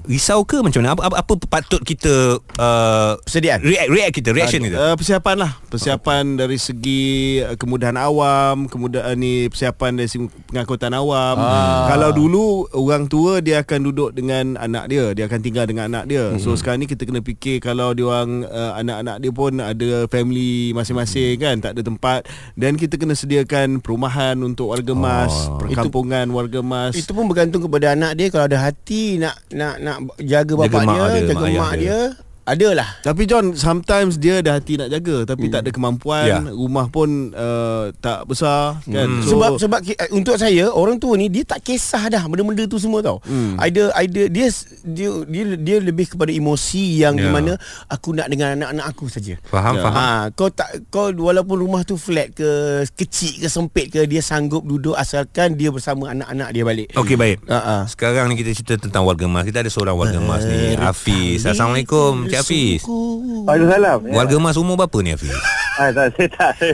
risau 0.10 0.44
ke 0.44 0.60
macam 0.60 0.84
mana? 0.84 0.92
Apa, 0.98 1.04
apa, 1.08 1.16
apa 1.24 1.34
patut 1.48 1.82
kita 1.86 2.42
uh, 2.60 3.14
Persediaan. 3.24 3.64
react, 3.64 3.90
react 3.90 4.14
kita, 4.18 4.30
reaction 4.36 4.62
kita? 4.66 4.76
Uh, 4.76 4.96
persiapan 5.00 5.36
lah 5.40 5.52
Persiapan 5.72 6.24
dari 6.36 6.58
segi 6.60 7.40
Kemudahan 7.56 7.96
awam 7.96 8.68
Kemudahan 8.68 9.16
ni 9.16 9.48
Persiapan 9.48 10.04
dari 10.04 10.10
segi 10.10 10.28
pengangkutan 10.52 10.92
awam 10.92 11.40
ah. 11.40 11.88
Kalau 11.88 12.12
dulu 12.12 12.68
Orang 12.76 13.08
tua 13.08 13.40
dia 13.40 13.64
akan 13.64 13.80
duduk 13.88 14.10
dengan 14.12 14.58
anak 14.60 14.92
dia 14.92 15.14
Dia 15.16 15.30
akan 15.30 15.40
tinggal 15.40 15.66
dengan 15.70 15.88
anak 15.88 16.10
dia 16.10 16.34
mm-hmm. 16.34 16.44
So 16.44 16.58
sekarang 16.58 16.84
ni 16.84 16.88
kita 16.90 17.08
kena 17.08 17.22
fikir 17.24 17.64
Kalau 17.72 17.96
dia 17.96 18.04
orang 18.04 18.44
uh, 18.44 18.76
Anak-anak 18.76 19.16
dia 19.24 19.32
pun 19.32 19.52
Ada 19.64 20.12
family 20.12 20.76
masing-masing 20.76 21.40
kan 21.40 21.56
Tak 21.64 21.80
ada 21.80 21.82
tempat 21.88 22.28
Dan 22.60 22.76
kita 22.76 23.00
kena 23.00 23.16
sediakan 23.16 23.80
Perumahan 23.80 24.36
untuk 24.44 24.76
warga 24.76 24.92
emas 24.92 25.32
Oh. 25.32 25.58
Perkampungan 25.58 26.28
warga 26.36 26.60
emas 26.60 26.94
Itu 27.00 27.16
pun 27.16 27.26
bergantung 27.32 27.64
kepada 27.64 27.96
anak 27.96 28.20
dia 28.20 28.28
kalau 28.28 28.46
ada 28.52 28.60
hati 28.60 29.16
nak 29.16 29.40
nak 29.56 29.80
nak 29.80 29.98
jaga 30.20 30.52
Jaga 30.52 30.68
bapak 30.68 30.84
mak 30.84 30.96
dia, 30.98 31.08
dia, 31.08 31.30
jaga 31.32 31.46
mak 31.48 31.56
mak 31.56 31.74
dia. 31.80 31.88
dia. 31.88 32.02
Adalah. 32.42 32.98
Tapi 33.02 33.26
John 33.26 33.54
Sometimes 33.54 34.18
dia 34.18 34.42
ada 34.42 34.58
hati 34.58 34.74
nak 34.74 34.90
jaga 34.90 35.24
Tapi 35.24 35.46
tak 35.48 35.62
ada 35.62 35.70
kemampuan 35.70 36.26
Ya. 36.26 36.38
Rumah 36.42 36.90
pun 36.90 37.32
uh, 37.32 37.94
Tak 37.98 38.26
besar 38.26 38.82
kan 38.84 39.08
Hmm. 39.12 39.22
So, 39.24 39.36
sebab 39.36 39.50
sebab 39.58 39.80
uh, 39.82 40.10
untuk 40.12 40.36
saya 40.36 40.70
orang 40.70 40.96
tua 40.96 41.14
ni 41.16 41.28
dia 41.28 41.44
tak 41.44 41.62
kisah 41.62 42.08
dah 42.08 42.24
benda-benda 42.26 42.64
tu 42.66 42.78
semua 42.78 43.02
tau. 43.02 43.18
Hmm. 43.24 43.58
Either 43.60 43.92
either 44.00 44.26
dia 44.28 44.48
dia 44.82 45.10
dia 45.26 45.44
dia 45.58 45.78
lebih 45.80 46.10
kepada 46.10 46.30
emosi 46.30 47.00
yang 47.00 47.14
Ya. 47.18 47.26
di 47.26 47.30
mana 47.30 47.52
aku 47.86 48.16
nak 48.16 48.28
dengan 48.28 48.56
anak-anak 48.56 48.86
aku 48.88 49.06
saja. 49.06 49.36
Faham, 49.44 49.78
Ya. 49.78 49.82
faham. 49.84 49.96
Ha, 49.96 50.06
kau 50.32 50.50
tak 50.50 50.70
kau 50.88 51.12
walaupun 51.12 51.60
rumah 51.60 51.84
tu 51.84 51.98
flat 51.98 52.32
ke 52.32 52.50
kecil 52.94 53.42
ke 53.42 53.48
sempit 53.48 53.90
ke 53.90 54.06
dia 54.06 54.22
sanggup 54.22 54.64
duduk 54.64 54.94
asalkan 54.94 55.54
dia 55.54 55.70
bersama 55.70 56.10
anak-anak 56.10 56.50
dia 56.52 56.64
balik. 56.64 56.88
Okey 56.96 57.16
baik. 57.16 57.38
Ha 57.46 57.60
ah. 57.60 57.82
Sekarang 57.86 58.30
ni 58.30 58.38
kita 58.38 58.52
cerita 58.54 58.76
tentang 58.80 59.04
warga 59.04 59.26
emas. 59.26 59.44
Kita 59.44 59.62
ada 59.62 59.70
seorang 59.70 59.94
warga 59.94 60.18
emas 60.18 60.42
ni, 60.44 60.74
Hafiz. 60.76 61.44
Assalamualaikum, 61.44 62.31
Cik 62.32 62.40
Hafiz. 62.40 62.82
Waalaikumsalam. 62.88 63.98
Warga 64.08 64.36
emas 64.40 64.56
umur 64.56 64.80
berapa 64.80 64.98
ni 65.04 65.12
Hafiz? 65.12 65.36
Ah, 65.76 65.92
tak, 65.92 66.16
saya 66.16 66.30
tak. 66.32 66.52
Saya 66.56 66.74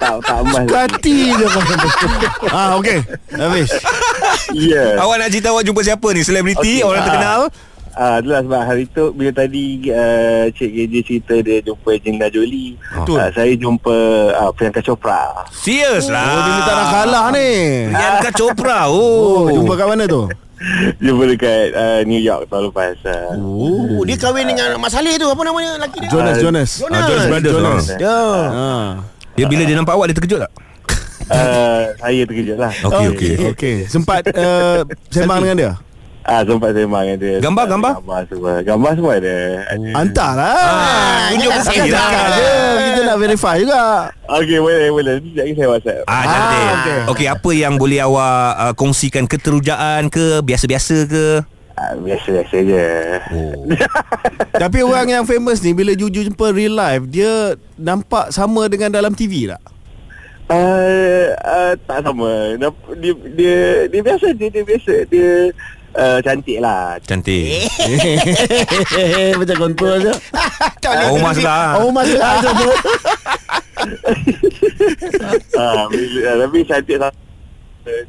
tak, 0.00 0.14
tak 0.24 0.38
emas. 0.46 0.64
Hati 0.72 1.34
je 1.36 1.46
Ah 2.54 2.78
okey 2.78 3.02
Habis 3.34 3.68
Ya. 4.54 4.96
Awak 4.96 5.16
nak 5.20 5.28
cerita 5.28 5.52
awak 5.52 5.66
jumpa 5.66 5.80
siapa 5.84 6.08
ni? 6.16 6.22
Selebriti, 6.24 6.80
Okey, 6.80 6.86
orang 6.86 7.02
ah. 7.02 7.06
terkenal? 7.06 7.40
Ah, 7.98 8.22
itulah 8.22 8.46
sebab 8.46 8.62
hari 8.62 8.86
tu 8.86 9.10
bila 9.10 9.34
tadi 9.34 9.64
uh, 9.90 10.46
Cik 10.48 10.70
KJ 10.70 10.94
cerita 11.02 11.34
dia 11.42 11.58
jumpa 11.60 11.90
Angelina 11.90 12.30
Jolie. 12.30 12.78
Betul. 12.94 13.18
Ah, 13.18 13.26
saya 13.28 13.50
jumpa 13.52 13.96
uh, 14.32 14.50
Priyanka 14.54 14.78
Chopra. 14.78 15.42
Serius 15.50 16.06
lah. 16.06 16.22
Oh 16.24 16.38
dia 16.38 16.52
ni 16.52 16.62
tak 16.62 16.74
nak 16.76 16.88
kalah 16.88 17.26
ni 17.34 17.48
Priyanka 17.90 18.30
Chopra. 18.32 18.78
Oh 18.88 19.02
Oh. 19.18 19.50
jumpa 19.50 19.74
kat 19.74 19.86
mana 19.88 20.06
tu 20.06 20.30
Jumpa 20.98 21.22
dekat 21.28 21.66
uh, 21.70 22.00
New 22.02 22.18
York 22.18 22.46
tahun 22.46 22.70
lepas. 22.70 22.94
Uh. 23.02 23.34
Oh, 23.36 24.02
dia 24.02 24.14
kahwin 24.14 24.46
dengan 24.46 24.78
Mak 24.78 24.90
Saleh 24.90 25.14
tu 25.14 25.26
apa 25.26 25.38
namanya 25.40 25.74
lelaki 25.76 25.98
dia? 25.98 26.10
Jonas 26.10 26.34
Ah, 26.34 26.40
Jonas 26.40 26.70
Jonas. 26.76 26.94
Ah, 26.94 27.02
Jonas 27.04 27.26
Brothers. 27.26 27.52
Jonas. 27.52 27.84
ah. 27.84 27.98
Ya. 27.98 28.18
Ah. 28.48 28.88
Dia 29.34 29.46
bila 29.46 29.62
dia 29.62 29.74
nampak 29.74 29.94
awak 29.94 30.06
dia 30.06 30.14
terkejut 30.14 30.40
tak? 30.40 30.52
Uh, 31.28 31.82
saya 31.96 32.22
terkejut 32.24 32.56
lah. 32.56 32.72
Okey 32.80 33.06
okey. 33.12 33.32
Okey 33.52 33.76
sempat 33.86 34.22
uh, 34.32 34.86
sembang 35.10 35.42
dengan 35.42 35.56
dia 35.56 35.72
Ah, 36.28 36.44
sempat 36.44 36.76
sembang 36.76 37.08
dengan 37.08 37.16
dia. 37.16 37.36
Gambar, 37.40 37.64
gambar? 37.72 37.92
Gambar 38.04 38.20
semua. 38.28 38.52
Gambar 38.60 38.92
semua 39.00 39.12
ada. 39.16 39.36
ada. 39.64 39.88
Hantar 39.96 40.30
lah 40.36 40.60
Ah, 40.60 41.24
tunjuk 41.32 41.48
jangan 41.48 41.64
bukti 41.64 41.88
lah. 41.88 42.10
Je 42.36 42.52
Kita 42.84 43.00
nak 43.08 43.16
verify 43.16 43.54
juga 43.56 43.82
Okey, 44.28 44.58
boleh, 44.60 44.88
boleh. 44.92 45.12
Sekejap 45.24 45.40
lagi 45.40 45.54
saya 45.56 45.68
WhatsApp. 45.72 46.02
Ah. 46.04 46.12
Ah, 46.12 46.36
Okey, 46.36 47.00
okey. 47.16 47.28
apa 47.32 47.50
yang 47.56 47.74
boleh 47.80 48.04
awak 48.04 48.44
uh, 48.60 48.72
kongsikan 48.76 49.24
keterujaan 49.24 50.12
ke, 50.12 50.44
biasa-biasa 50.44 50.96
ke? 51.08 51.26
Ah, 51.80 51.96
biasa-biasa 51.96 52.56
je. 52.60 52.86
Oh. 53.32 53.64
Tapi 54.68 54.78
orang 54.84 55.08
yang 55.08 55.24
famous 55.24 55.64
ni 55.64 55.72
Bila 55.72 55.94
jujur 55.94 56.26
jumpa 56.26 56.50
real 56.50 56.74
life 56.74 57.06
Dia 57.06 57.54
nampak 57.78 58.34
sama 58.34 58.66
dengan 58.66 58.90
dalam 58.90 59.14
TV 59.14 59.46
tak? 59.48 59.62
Uh, 60.48 61.36
uh, 61.44 61.72
tak 61.84 62.00
sama. 62.08 62.56
Dia 62.56 63.12
dia 63.36 63.56
dia 63.92 64.00
biasa 64.00 64.32
dia 64.32 64.48
dia 64.48 64.64
biasa 64.64 64.94
dia 65.12 65.52
uh, 65.96 66.18
cantik 66.20 66.58
lah. 66.60 66.98
Cantik. 67.06 67.64
Macam 69.40 69.56
kontrol 69.56 69.96
je 70.02 70.12
Tak 70.84 70.92
boleh. 70.92 71.08
Oh, 71.08 71.18
Mas 71.22 71.38
lah. 71.40 71.80
Oh 71.80 71.90
masa 71.94 72.16
ada 72.18 72.48
tu 72.52 72.70
Ah, 75.54 75.86
uh, 75.86 76.34
tapi 76.44 76.58
cantik 76.66 76.98
lah. 76.98 77.12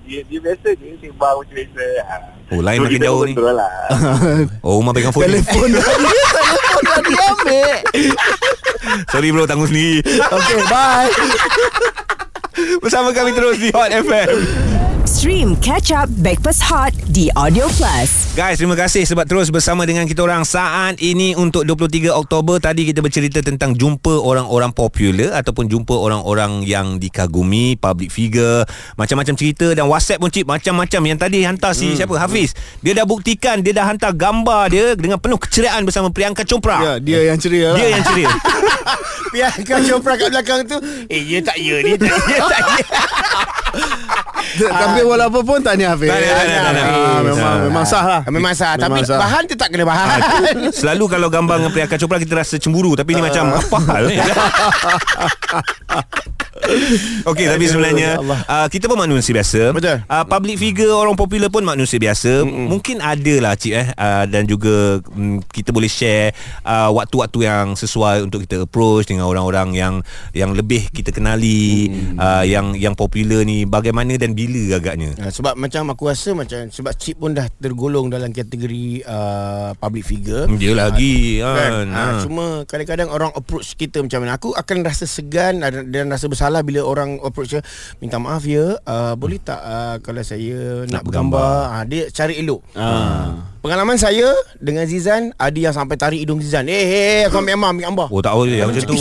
Dia 0.03 0.19
dia 0.27 0.39
biasa 0.43 0.75
dia 0.75 0.91
sembang 1.00 1.39
macam 1.39 1.55
biasa. 1.55 1.86
Ah. 2.03 2.21
Oh, 2.51 2.59
lain 2.59 2.79
So, 2.81 2.86
makin 2.89 3.00
jauh 3.00 3.21
ni. 3.24 3.33
Lah. 3.38 3.71
Oh, 4.65 4.81
Umar 4.81 4.91
pegang 4.91 5.13
phone. 5.13 5.29
Telefon 5.29 5.69
dia 5.71 5.79
Telefon 5.79 6.81
dah 6.83 7.00
diambil 7.05 7.74
Sorry 9.13 9.29
bro, 9.31 9.45
tanggung 9.48 9.69
sendiri. 9.69 10.03
Okay 10.17 10.59
bye 10.67 11.07
Bersama 12.83 13.15
kami 13.15 13.31
terus 13.31 13.55
di 13.55 13.69
Hot 13.71 13.88
FM. 13.88 14.27
Stream 15.19 15.51
Catch 15.59 15.91
Up 15.91 16.07
Backpass 16.23 16.63
Hot 16.63 16.95
di 17.11 17.27
Audio 17.35 17.67
Plus. 17.75 18.31
Guys, 18.39 18.55
terima 18.55 18.79
kasih 18.79 19.03
sebab 19.03 19.27
terus 19.27 19.51
bersama 19.51 19.83
dengan 19.83 20.07
kita 20.07 20.23
orang 20.23 20.47
saat 20.47 20.95
ini 21.03 21.35
untuk 21.35 21.67
23 21.67 22.07
Oktober. 22.07 22.55
Tadi 22.55 22.87
kita 22.87 23.03
bercerita 23.03 23.44
tentang 23.44 23.75
jumpa 23.75 24.15
orang-orang 24.15 24.72
popular 24.72 25.35
ataupun 25.35 25.67
jumpa 25.67 25.91
orang-orang 25.91 26.63
yang 26.63 27.03
dikagumi, 27.03 27.75
public 27.75 28.15
figure, 28.15 28.63
macam-macam 28.96 29.35
cerita 29.35 29.75
dan 29.75 29.91
WhatsApp 29.91 30.24
pun 30.24 30.31
cip 30.31 30.48
macam-macam. 30.48 31.01
Yang 31.11 31.20
tadi 31.20 31.44
hantar 31.44 31.75
si 31.75 32.00
siapa? 32.00 32.15
Hafiz. 32.15 32.55
Dia 32.79 32.96
dah 32.96 33.03
buktikan, 33.03 33.59
dia 33.59 33.75
dah 33.75 33.91
hantar 33.91 34.15
gambar 34.15 34.72
dia 34.72 34.96
dengan 34.96 35.20
penuh 35.20 35.35
keceriaan 35.35 35.83
bersama 35.83 36.15
Priyanka 36.15 36.48
Chopra. 36.48 36.79
Ya 36.79 36.94
dia 36.96 37.20
yang 37.27 37.35
ceria 37.35 37.75
lah 37.75 37.77
Dia 37.83 37.87
yang 37.91 38.03
ceria. 38.07 38.31
Biarkan 39.35 39.79
Chopra 39.83 40.15
kat 40.15 40.31
belakang 40.31 40.63
tu 40.63 40.79
Eh 41.11 41.22
ya 41.22 41.44
tak 41.44 41.59
ya 41.61 41.83
Dia 41.85 42.01
tak 42.01 42.17
ya 42.33 42.39
tak 42.50 42.61
ya 42.65 42.87
Tapi 44.57 44.99
walaupun 45.01 45.41
pun 45.41 45.57
Tahniah 45.59 45.89
Hafiz 45.89 46.05
Tak 46.05 46.17
tak 46.17 46.41
tak 46.41 46.69
ada. 46.69 46.81
Ah, 46.81 47.19
Memang 47.21 47.37
Ah. 47.39 47.57
memang 47.61 47.83
sah 47.83 48.03
lah 48.03 48.19
Memang 48.25 48.53
sah 48.53 48.73
Tapi 48.73 48.97
Memang 48.97 49.05
sah. 49.05 49.17
bahan 49.17 49.43
tetap 49.45 49.67
kena 49.67 49.83
bahan 49.83 50.19
Selalu 50.79 51.03
kalau 51.07 51.27
gambar 51.27 51.55
dengan 51.57 51.71
Priyanka 51.71 51.95
Chopra 51.95 52.17
kita 52.17 52.33
rasa 52.35 52.55
cemburu 52.55 52.93
tapi 52.93 53.11
ni 53.11 53.19
macam 53.19 53.51
apa 53.51 53.77
hal? 53.87 54.03
Okey 57.29 57.46
tapi 57.46 57.66
sebenarnya 57.66 58.20
uh, 58.22 58.68
kita 58.70 58.86
pun 58.88 58.98
manusia 58.98 59.32
biasa. 59.36 59.74
Betul. 59.75 59.98
Uh, 60.05 60.25
public 60.25 60.55
figure 60.58 60.94
orang 60.94 61.16
popular 61.18 61.50
pun 61.51 61.64
manusia 61.66 61.98
biasa. 62.00 62.44
Mm-mm. 62.46 62.68
Mungkin 62.70 63.01
ada 63.01 63.34
lah 63.42 63.53
cik 63.55 63.74
eh 63.74 63.88
uh, 63.94 64.25
dan 64.25 64.46
juga 64.46 65.03
um, 65.14 65.42
kita 65.50 65.70
boleh 65.70 65.90
share 65.90 66.32
uh, 66.64 66.90
waktu-waktu 66.94 67.46
yang 67.46 67.74
sesuai 67.74 68.25
untuk 68.25 68.46
kita 68.46 68.64
approach 68.64 69.10
dengan 69.10 69.25
orang-orang 69.27 69.75
yang 69.75 69.94
yang 70.34 70.53
lebih 70.53 70.88
kita 70.90 71.12
kenali 71.12 71.90
mm. 71.92 72.16
uh, 72.18 72.44
yang 72.46 72.74
yang 72.75 72.94
popular 72.94 73.44
ni 73.44 73.66
bagaimana 73.66 74.16
dan 74.16 74.34
bila 74.34 74.77
agaknya. 74.77 75.14
Ha, 75.20 75.29
sebab 75.34 75.58
macam 75.58 75.92
aku 75.94 76.10
rasa 76.10 76.32
macam 76.34 76.70
sebab 76.70 76.94
Cip 77.00 77.16
pun 77.20 77.32
dah 77.32 77.48
tergolong 77.60 78.12
dalam 78.12 78.32
kategori 78.36 79.03
uh, 79.08 79.72
public 79.77 80.03
figure. 80.03 80.46
Dia 80.60 80.74
lagi 80.75 81.40
Kan? 81.40 81.55
kan. 81.55 81.88
Ha, 81.92 82.01
Ha. 82.10 82.24
cuma 82.25 82.46
kadang-kadang 82.66 83.10
orang 83.12 83.32
approach 83.36 83.77
kita 83.77 84.01
macam 84.01 84.25
mana. 84.25 84.36
Aku 84.40 84.55
akan 84.55 84.77
rasa 84.82 85.05
segan 85.05 85.62
dan 85.62 85.88
dan 85.92 86.05
rasa 86.10 86.25
bersalah 86.25 86.58
bila 86.61 86.85
orang 86.85 87.19
approach 87.22 87.55
saya, 87.55 87.63
minta 88.00 88.17
maaf 88.17 88.43
ya, 88.45 88.77
uh, 88.83 89.13
boleh 89.15 89.39
tak 89.39 89.59
uh, 89.59 89.95
kalau 90.03 90.24
saya 90.24 90.85
nak, 90.87 91.03
bergambar. 91.05 91.74
Ha, 91.74 91.77
dia 91.87 92.07
cari 92.11 92.39
elok. 92.39 92.61
Ah. 92.75 93.51
Pengalaman 93.59 94.00
saya 94.00 94.31
dengan 94.55 94.87
Zizan 94.87 95.35
ada 95.35 95.59
yang 95.59 95.75
sampai 95.75 96.00
tarik 96.00 96.24
hidung 96.24 96.39
Zizan. 96.39 96.72
Eh, 96.72 96.85
hey, 96.87 97.19
aku 97.27 97.43
ambil 97.43 97.59
ambil 97.59 97.83
gambar. 97.91 98.07
Oh 98.07 98.24
tak 98.24 98.33
boleh 98.35 98.63
macam 98.63 98.83
tu. 98.87 99.00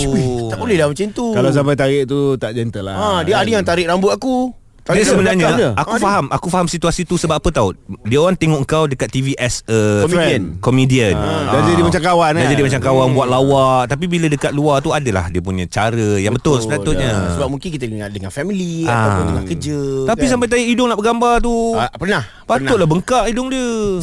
Tak 0.51 0.59
boleh 0.59 0.77
lah 0.77 0.87
macam 0.90 1.09
tu. 1.14 1.27
Kalau 1.31 1.51
sampai 1.55 1.75
tarik 1.79 2.03
tu 2.11 2.35
Tak 2.40 2.51
gentle 2.57 2.83
lah 2.83 2.97
ha, 2.99 3.09
dia 3.23 3.38
ada 3.38 3.51
yang 3.51 3.62
tarik 3.62 3.87
rambut 3.87 4.11
aku. 4.11 4.51
Dia 4.88 5.03
sebenarnya 5.03 5.46
dia. 5.53 5.68
Aku 5.74 5.90
Ah, 5.90 5.98
faham 5.98 6.24
Aku 6.29 6.46
faham 6.46 6.64
situasi 6.64 7.03
tu 7.03 7.14
Sebab 7.14 7.37
apa 7.37 7.51
tahu 7.51 7.74
Dia 8.03 8.18
orang 8.18 8.35
tengok 8.35 8.59
kau 8.62 8.85
Dekat 8.85 9.07
TV 9.07 9.31
as 9.35 9.61
a 9.64 10.03
Comedian. 10.03 10.42
Comedian 10.59 11.12
Ah, 11.12 11.51
dah 11.51 11.61
jadi 11.66 11.81
macam 11.83 12.01
kawan, 12.03 12.29
Dah 12.31 12.38
kan? 12.38 12.51
jadi 12.51 12.62
macam 12.62 12.81
kawan 12.83 13.07
Buat 13.12 13.27
lawak 13.29 13.79
Tapi 13.87 14.05
bila 14.07 14.27
dekat 14.27 14.51
luar 14.51 14.79
tu 14.79 14.90
Adalah 14.90 15.27
dia 15.27 15.38
punya 15.38 15.62
cara 15.64 16.16
Yang 16.16 16.33
betul, 16.37 16.55
sepatutnya 16.59 17.07
ya. 17.07 17.18
Sebab 17.35 17.46
mungkin 17.48 17.68
kita 17.68 17.85
dengan 17.85 18.07
dengan 18.09 18.29
family 18.29 18.83
Ah. 18.83 18.98
ataupun 18.98 19.22
dengan 19.29 19.42
kerja. 19.44 19.77
Tapi 20.07 20.22
kan. 20.22 20.31
sampai 20.31 20.46
tarik 20.46 20.66
hidung 20.66 20.87
nak 20.87 20.96
bergambar 20.96 21.38
tu 21.38 21.74
Ah, 21.74 21.90
pernah. 21.90 22.22
Patutlah 22.42 22.87
bengkak 22.87 23.22
hidung 23.27 23.48
dia 23.48 23.66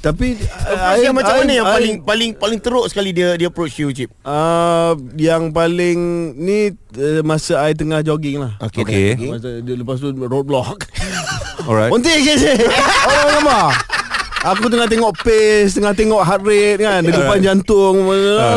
Tapi 0.00 0.40
Approach 0.40 0.96
dia 1.04 1.12
macam 1.12 1.34
mana 1.44 1.52
yang 1.52 1.68
paling 1.68 1.94
paling 2.00 2.30
paling 2.32 2.58
teruk 2.64 2.88
sekali 2.88 3.12
dia 3.12 3.36
dia 3.36 3.52
approach 3.52 3.76
you 3.76 3.92
Cip? 3.92 4.08
Uh, 4.24 4.96
yang 5.20 5.52
paling 5.52 6.32
ni 6.40 6.72
uh, 6.96 7.20
masa 7.20 7.60
I 7.68 7.76
tengah 7.76 8.00
jogging 8.00 8.40
lah. 8.40 8.56
Okey. 8.64 8.80
Dah, 9.20 9.36
Masa 9.36 9.50
dia 9.60 9.74
lepas 9.76 10.00
tu 10.00 10.08
roadblock. 10.16 10.88
Alright 11.68 11.92
Unti 11.92 12.16
ke 12.24 12.32
je. 12.32 12.54
Orang 13.04 13.28
gambar. 13.44 13.99
Aku 14.40 14.72
tengah 14.72 14.88
tengok 14.88 15.12
pace, 15.20 15.76
tengah 15.76 15.92
tengok 15.92 16.24
heart 16.24 16.40
rate 16.40 16.80
kan, 16.80 17.04
degupan 17.04 17.44
jantung. 17.44 18.08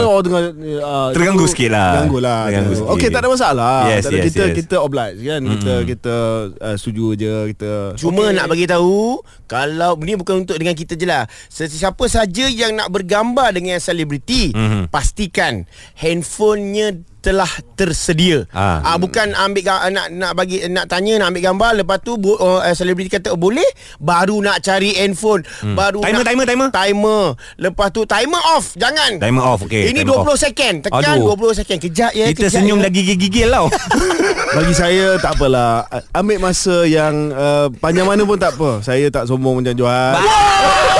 Oh 0.07 0.23
tengah 0.23 0.55
uh, 0.79 1.11
Terganggu 1.11 1.43
sikit 1.43 1.75
lah. 1.75 1.99
Terganggu 1.99 2.17
lah. 2.23 2.39
Terganggu 2.47 2.73
sikit. 2.79 2.91
Okey, 2.95 3.07
tak 3.11 3.19
ada 3.19 3.27
masalah. 3.27 3.75
Yes, 3.91 4.07
tak 4.07 4.11
ada, 4.15 4.15
yes, 4.15 4.25
kita 4.31 4.43
yes. 4.47 4.55
kita 4.63 4.75
oblige 4.79 5.19
kan. 5.27 5.41
Kita 5.43 5.73
kita 5.83 6.15
uh, 6.55 6.75
setuju 6.79 7.05
je 7.19 7.35
kita. 7.51 7.71
Cuma 7.99 8.31
nak 8.31 8.47
bagi 8.47 8.63
tahu 8.63 9.19
kalau 9.43 9.99
ni 9.99 10.15
bukan 10.15 10.47
untuk 10.47 10.55
dengan 10.55 10.71
kita 10.71 10.95
je 10.95 11.03
lah. 11.03 11.27
Sesiapa 11.51 12.07
saja 12.07 12.47
yang 12.47 12.79
nak 12.79 12.87
bergambar 12.87 13.51
dengan 13.51 13.75
selebriti, 13.83 14.55
Mhm. 14.55 14.87
pastikan 14.87 15.67
handphonenya 15.99 16.95
telah 17.23 17.47
tersedia. 17.73 18.43
Ah. 18.51 18.83
Ah 18.83 18.97
bukan 18.99 19.31
ambil 19.31 19.63
ga- 19.63 19.87
nak 19.87 20.11
nak 20.11 20.31
bagi 20.35 20.67
nak 20.67 20.91
tanya 20.91 21.15
nak 21.17 21.31
ambil 21.31 21.43
gambar 21.47 21.71
lepas 21.79 21.97
tu 22.03 22.19
bu- 22.19 22.35
uh, 22.35 22.59
selebriti 22.69 23.07
kata 23.09 23.31
oh, 23.31 23.39
boleh 23.39 23.65
baru 23.97 24.43
nak 24.43 24.59
cari 24.59 24.91
handphone 24.99 25.47
hmm. 25.63 25.71
baru 25.71 26.03
Timer, 26.03 26.19
nak, 26.19 26.27
timer, 26.27 26.45
timer. 26.45 26.69
timer 26.69 27.23
lepas 27.55 27.87
tu 27.89 28.03
timer 28.03 28.43
off 28.51 28.75
jangan 28.75 29.17
Timer 29.17 29.39
off 29.39 29.63
okey 29.63 29.87
ini 29.87 30.03
timer 30.03 30.19
20 30.19 30.27
off. 30.27 30.35
second 30.35 30.75
tekan 30.83 31.15
Aduh. 31.15 31.39
20 31.39 31.59
second 31.63 31.79
kejap 31.79 32.11
ya 32.11 32.25
Kita 32.27 32.39
kejap 32.43 32.53
senyum 32.59 32.77
ya. 32.77 32.83
dah 32.83 32.91
gigil-gigil 32.91 33.47
tau 33.47 33.67
Bagi 34.53 34.73
saya 34.73 35.17
tak 35.17 35.33
apalah. 35.33 35.81
Ambil 36.13 36.37
masa 36.37 36.85
yang 36.85 37.33
uh, 37.33 37.73
panjang 37.81 38.05
mana 38.05 38.21
pun 38.21 38.37
tak 38.37 38.53
apa. 38.53 38.85
Saya 38.85 39.09
tak 39.09 39.25
sombong 39.25 39.61
macam 39.61 39.73
Johan. 39.73 40.13
Take 40.13 40.92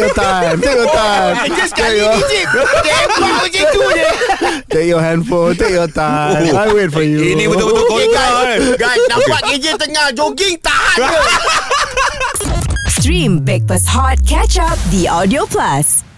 your 0.00 0.14
time 0.16 0.56
Take 0.58 0.78
your 0.80 0.90
time 0.90 1.34
Just 1.52 1.72
sekali 1.76 1.98
DJ 2.00 2.34
Tembak 2.48 3.30
macam 3.44 3.64
tu 3.70 3.82
je. 3.92 4.08
Take 4.72 4.88
your 4.88 5.02
handphone 5.02 5.52
Take 5.54 5.76
your 5.76 5.90
time 5.90 6.50
I 6.50 6.66
wait 6.72 6.90
for 6.90 7.04
you. 7.04 7.20
Ini 7.20 7.44
betul-betul 7.46 8.10
guys. 8.10 8.16
kan? 8.16 8.58
Guys 8.80 9.00
nampak 9.08 9.40
KJ 9.48 9.66
tengah 9.78 10.06
jogging 10.16 10.56
Tahan 10.60 10.96
je 10.98 11.20
Stream 13.00 13.40
Breakfast 13.40 13.88
Hot 13.88 14.20
Catch 14.28 14.60
Up 14.60 14.76
The 14.92 15.08
Audio 15.08 15.48
Plus. 15.48 16.09